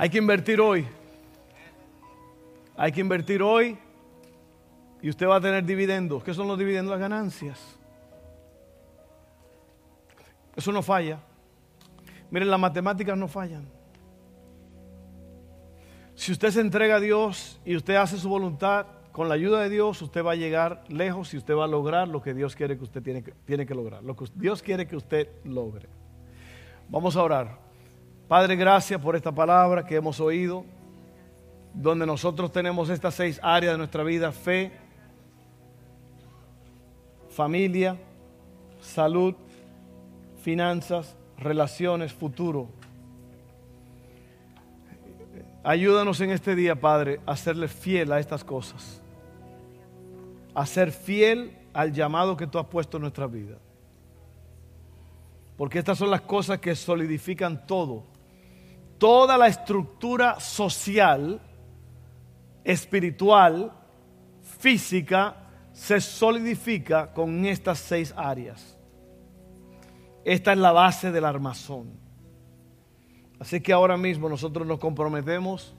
Hay 0.03 0.09
que 0.09 0.17
invertir 0.17 0.59
hoy. 0.59 0.85
Hay 2.75 2.91
que 2.91 2.99
invertir 2.99 3.41
hoy 3.41 3.77
y 5.01 5.09
usted 5.09 5.25
va 5.25 5.37
a 5.37 5.39
tener 5.39 5.63
dividendos. 5.63 6.21
¿Qué 6.25 6.33
son 6.33 6.45
los 6.45 6.59
dividendos? 6.59 6.91
Las 6.91 6.99
ganancias. 6.99 7.79
Eso 10.57 10.73
no 10.73 10.81
falla. 10.81 11.19
Miren, 12.31 12.51
las 12.51 12.59
matemáticas 12.59 13.17
no 13.17 13.29
fallan. 13.29 13.65
Si 16.15 16.33
usted 16.33 16.49
se 16.49 16.59
entrega 16.59 16.97
a 16.97 16.99
Dios 16.99 17.61
y 17.63 17.77
usted 17.77 17.95
hace 17.95 18.17
su 18.17 18.27
voluntad, 18.27 18.87
con 19.13 19.29
la 19.29 19.35
ayuda 19.35 19.61
de 19.61 19.69
Dios 19.69 20.01
usted 20.01 20.21
va 20.21 20.33
a 20.33 20.35
llegar 20.35 20.83
lejos 20.89 21.33
y 21.33 21.37
usted 21.37 21.55
va 21.55 21.63
a 21.63 21.67
lograr 21.69 22.09
lo 22.09 22.21
que 22.21 22.33
Dios 22.33 22.57
quiere 22.57 22.75
que 22.77 22.83
usted 22.83 23.01
tiene 23.01 23.23
que, 23.23 23.31
tiene 23.45 23.65
que 23.65 23.73
lograr. 23.73 24.03
Lo 24.03 24.17
que 24.17 24.25
Dios 24.35 24.61
quiere 24.61 24.85
que 24.85 24.97
usted 24.97 25.29
logre. 25.45 25.87
Vamos 26.89 27.15
a 27.15 27.23
orar. 27.23 27.62
Padre, 28.33 28.55
gracias 28.55 28.99
por 28.99 29.15
esta 29.15 29.31
palabra 29.31 29.85
que 29.85 29.95
hemos 29.95 30.19
oído, 30.19 30.65
donde 31.71 32.03
nosotros 32.03 32.51
tenemos 32.51 32.89
estas 32.89 33.13
seis 33.13 33.39
áreas 33.43 33.75
de 33.75 33.77
nuestra 33.77 34.03
vida, 34.03 34.31
fe, 34.31 34.71
familia, 37.29 37.95
salud, 38.81 39.35
finanzas, 40.41 41.15
relaciones, 41.37 42.11
futuro. 42.11 42.69
Ayúdanos 45.63 46.19
en 46.21 46.31
este 46.31 46.55
día, 46.55 46.73
Padre, 46.73 47.19
a 47.27 47.35
serle 47.35 47.67
fiel 47.67 48.11
a 48.11 48.19
estas 48.19 48.43
cosas, 48.43 48.99
a 50.55 50.65
ser 50.65 50.91
fiel 50.91 51.55
al 51.71 51.93
llamado 51.93 52.35
que 52.35 52.47
tú 52.47 52.57
has 52.57 52.65
puesto 52.65 52.97
en 52.97 53.01
nuestra 53.01 53.27
vida. 53.27 53.59
Porque 55.55 55.77
estas 55.77 55.99
son 55.99 56.09
las 56.09 56.21
cosas 56.21 56.57
que 56.57 56.75
solidifican 56.75 57.67
todo 57.67 58.11
toda 58.97 59.37
la 59.37 59.47
estructura 59.47 60.39
social, 60.39 61.41
espiritual, 62.63 63.71
física, 64.59 65.35
se 65.73 65.99
solidifica 65.99 67.13
con 67.13 67.45
estas 67.45 67.79
seis 67.79 68.13
áreas. 68.15 68.77
Esta 70.23 70.53
es 70.53 70.57
la 70.57 70.71
base 70.71 71.11
del 71.11 71.25
armazón. 71.25 71.91
Así 73.39 73.59
que 73.59 73.73
ahora 73.73 73.97
mismo 73.97 74.29
nosotros 74.29 74.65
nos 74.65 74.79
comprometemos 74.79 75.75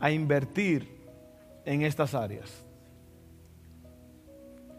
a 0.00 0.10
invertir 0.10 0.98
en 1.64 1.82
estas 1.82 2.14
áreas. 2.14 2.64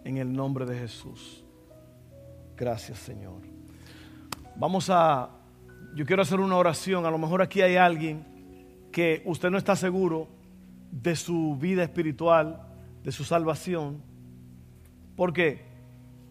En 0.03 0.17
el 0.17 0.33
nombre 0.33 0.65
de 0.65 0.79
Jesús. 0.79 1.43
Gracias 2.57 2.97
Señor. 2.99 3.41
Vamos 4.55 4.89
a 4.89 5.29
yo 5.95 6.05
quiero 6.05 6.21
hacer 6.21 6.39
una 6.39 6.57
oración. 6.57 7.05
A 7.05 7.11
lo 7.11 7.17
mejor 7.17 7.41
aquí 7.41 7.61
hay 7.61 7.75
alguien 7.75 8.25
que 8.91 9.21
usted 9.25 9.49
no 9.49 9.57
está 9.57 9.75
seguro 9.75 10.27
de 10.91 11.15
su 11.15 11.55
vida 11.57 11.83
espiritual, 11.83 12.61
de 13.03 13.11
su 13.11 13.23
salvación. 13.23 14.01
¿Por 15.15 15.33
qué? 15.33 15.65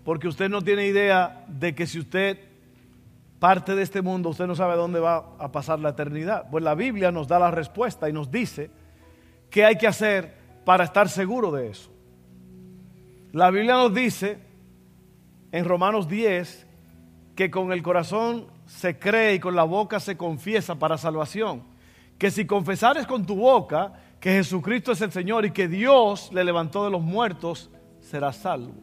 Porque 0.05 0.29
usted 0.29 0.49
no 0.49 0.63
tiene 0.63 0.87
idea 0.87 1.45
de 1.49 1.75
que 1.75 1.87
si 1.87 1.99
usted 1.99 2.39
parte 3.39 3.75
de 3.75 3.83
este 3.83 4.03
mundo, 4.03 4.31
usted 4.31 4.47
no 4.47 4.57
sabe 4.57 4.75
dónde 4.75 5.01
va 5.01 5.35
a 5.39 5.53
pasar 5.53 5.79
la 5.79 5.91
eternidad. 5.91 6.49
Pues 6.51 6.65
la 6.65 6.75
Biblia 6.75 7.13
nos 7.13 7.29
da 7.29 7.39
la 7.39 7.51
respuesta 7.51 8.09
y 8.09 8.13
nos 8.13 8.31
dice 8.31 8.71
qué 9.51 9.65
hay 9.65 9.77
que 9.77 9.87
hacer 9.87 10.35
para 10.65 10.85
estar 10.85 11.09
seguro 11.09 11.53
de 11.53 11.69
eso. 11.69 11.91
La 13.33 13.51
Biblia 13.51 13.75
nos 13.75 13.95
dice 13.95 14.39
en 15.53 15.65
Romanos 15.65 16.09
10 16.09 16.67
que 17.37 17.51
con 17.51 17.73
el 17.73 17.83
corazón 17.83 18.47
se 18.69 18.99
cree 18.99 19.35
y 19.35 19.41
con 19.41 19.57
la 19.57 19.65
boca 19.65 19.99
se 19.99 20.17
confiesa 20.17 20.77
para 20.77 20.99
salvación. 20.99 21.63
Que 22.19 22.31
si 22.31 22.47
confesares 22.47 23.07
con 23.07 23.25
tu 23.27 23.35
boca 23.35 23.95
que 24.21 24.31
Jesucristo 24.33 24.93
es 24.93 25.01
el 25.01 25.11
Señor 25.11 25.47
y 25.47 25.53
que 25.53 25.69
Dios 25.69 26.31
le 26.33 26.45
levantó 26.45 26.85
de 26.85 26.91
los 26.91 27.01
muertos, 27.01 27.71
serás 28.01 28.37
salvo. 28.37 28.75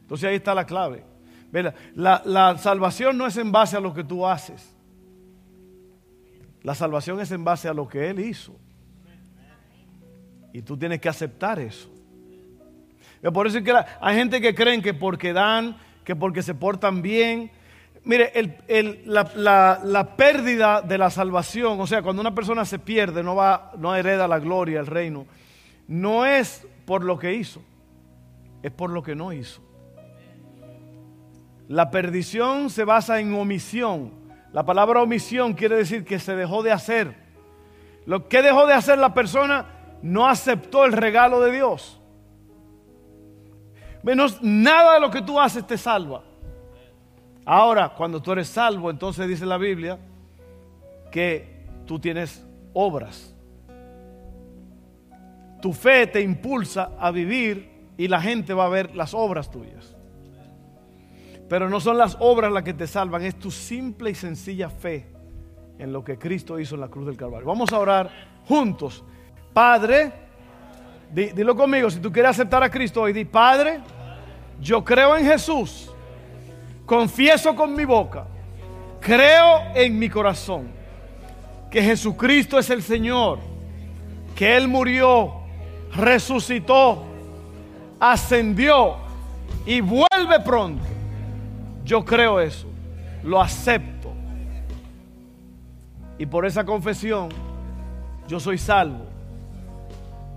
Entonces 0.00 0.28
ahí 0.28 0.36
está 0.36 0.54
la 0.54 0.64
clave. 0.64 1.04
La, 1.94 2.22
la 2.24 2.56
salvación 2.58 3.18
no 3.18 3.26
es 3.26 3.36
en 3.36 3.52
base 3.52 3.76
a 3.76 3.80
lo 3.80 3.92
que 3.92 4.04
tú 4.04 4.26
haces. 4.26 4.74
La 6.62 6.74
salvación 6.74 7.20
es 7.20 7.30
en 7.30 7.44
base 7.44 7.68
a 7.68 7.74
lo 7.74 7.86
que 7.86 8.08
Él 8.08 8.20
hizo. 8.20 8.56
Y 10.52 10.62
tú 10.62 10.76
tienes 10.78 11.00
que 11.00 11.08
aceptar 11.08 11.58
eso. 11.58 11.90
Por 13.34 13.46
eso 13.46 13.58
es 13.58 13.64
que 13.64 13.74
hay 14.00 14.16
gente 14.16 14.40
que 14.40 14.54
creen 14.54 14.80
que 14.80 14.94
porque 14.94 15.32
dan, 15.32 15.76
que 16.04 16.16
porque 16.16 16.42
se 16.42 16.54
portan 16.54 17.02
bien, 17.02 17.50
Mire, 18.04 18.32
la, 19.04 20.14
pérdida 20.16 20.80
de 20.80 20.98
la 20.98 21.10
salvación, 21.10 21.80
o 21.80 21.86
sea, 21.86 22.02
cuando 22.02 22.20
una 22.20 22.34
persona 22.34 22.64
se 22.64 22.78
pierde, 22.78 23.22
no, 23.22 23.34
va, 23.34 23.72
no 23.76 23.94
hereda 23.94 24.26
la 24.26 24.38
gloria, 24.38 24.80
el 24.80 24.86
reino, 24.86 25.26
no 25.86 26.24
es 26.24 26.66
por 26.86 27.04
lo 27.04 27.18
que 27.18 27.34
hizo, 27.34 27.60
es 28.62 28.70
por 28.72 28.90
lo 28.90 29.02
que 29.02 29.14
no 29.14 29.32
hizo. 29.32 29.62
La 31.68 31.90
perdición 31.90 32.70
se 32.70 32.84
basa 32.84 33.20
en 33.20 33.34
omisión. 33.34 34.12
La 34.52 34.64
palabra 34.64 35.02
omisión 35.02 35.52
quiere 35.52 35.76
decir 35.76 36.04
que 36.04 36.18
se 36.18 36.34
dejó 36.34 36.62
de 36.62 36.72
hacer. 36.72 37.14
Lo 38.06 38.26
que 38.26 38.40
dejó 38.40 38.66
de 38.66 38.72
hacer 38.72 38.98
la 38.98 39.12
persona 39.12 39.66
no 40.00 40.26
aceptó 40.26 40.86
el 40.86 40.92
regalo 40.92 41.40
de 41.40 41.52
Dios. 41.52 42.00
Menos 44.02 44.40
nada 44.40 44.94
de 44.94 45.00
lo 45.00 45.10
que 45.10 45.20
tú 45.20 45.38
haces 45.38 45.66
te 45.66 45.76
salva. 45.76 46.22
Ahora, 47.50 47.88
cuando 47.88 48.20
tú 48.20 48.32
eres 48.32 48.46
salvo, 48.46 48.90
entonces 48.90 49.26
dice 49.26 49.46
la 49.46 49.56
Biblia 49.56 49.98
que 51.10 51.64
tú 51.86 51.98
tienes 51.98 52.46
obras. 52.74 53.34
Tu 55.62 55.72
fe 55.72 56.06
te 56.08 56.20
impulsa 56.20 56.90
a 57.00 57.10
vivir 57.10 57.86
y 57.96 58.06
la 58.06 58.20
gente 58.20 58.52
va 58.52 58.66
a 58.66 58.68
ver 58.68 58.94
las 58.94 59.14
obras 59.14 59.50
tuyas. 59.50 59.96
Pero 61.48 61.70
no 61.70 61.80
son 61.80 61.96
las 61.96 62.18
obras 62.20 62.52
las 62.52 62.64
que 62.64 62.74
te 62.74 62.86
salvan, 62.86 63.22
es 63.22 63.38
tu 63.38 63.50
simple 63.50 64.10
y 64.10 64.14
sencilla 64.14 64.68
fe 64.68 65.06
en 65.78 65.90
lo 65.90 66.04
que 66.04 66.18
Cristo 66.18 66.60
hizo 66.60 66.74
en 66.74 66.82
la 66.82 66.88
cruz 66.88 67.06
del 67.06 67.16
Calvario. 67.16 67.48
Vamos 67.48 67.72
a 67.72 67.78
orar 67.78 68.10
juntos. 68.46 69.02
Padre, 69.54 70.12
dilo 71.10 71.56
conmigo, 71.56 71.88
si 71.88 71.98
tú 71.98 72.12
quieres 72.12 72.32
aceptar 72.32 72.62
a 72.62 72.68
Cristo 72.68 73.00
hoy, 73.00 73.14
di, 73.14 73.24
Padre, 73.24 73.80
yo 74.60 74.84
creo 74.84 75.16
en 75.16 75.24
Jesús 75.24 75.90
confieso 76.88 77.54
con 77.54 77.74
mi 77.74 77.84
boca, 77.84 78.24
creo 78.98 79.60
en 79.74 79.98
mi 79.98 80.08
corazón 80.08 80.68
que 81.70 81.82
Jesucristo 81.82 82.58
es 82.58 82.70
el 82.70 82.82
Señor, 82.82 83.40
que 84.34 84.56
Él 84.56 84.68
murió, 84.68 85.34
resucitó, 85.94 87.04
ascendió 88.00 88.96
y 89.66 89.82
vuelve 89.82 90.40
pronto. 90.42 90.82
Yo 91.84 92.02
creo 92.06 92.40
eso, 92.40 92.66
lo 93.22 93.38
acepto. 93.38 94.10
Y 96.16 96.24
por 96.24 96.46
esa 96.46 96.64
confesión, 96.64 97.28
yo 98.26 98.40
soy 98.40 98.56
salvo. 98.56 99.04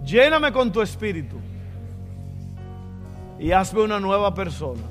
Lléname 0.04 0.52
con 0.52 0.70
tu 0.70 0.82
espíritu 0.82 1.38
y 3.40 3.54
hazme 3.54 3.84
una 3.84 4.02
nueva 4.02 4.34
persona. 4.34 4.91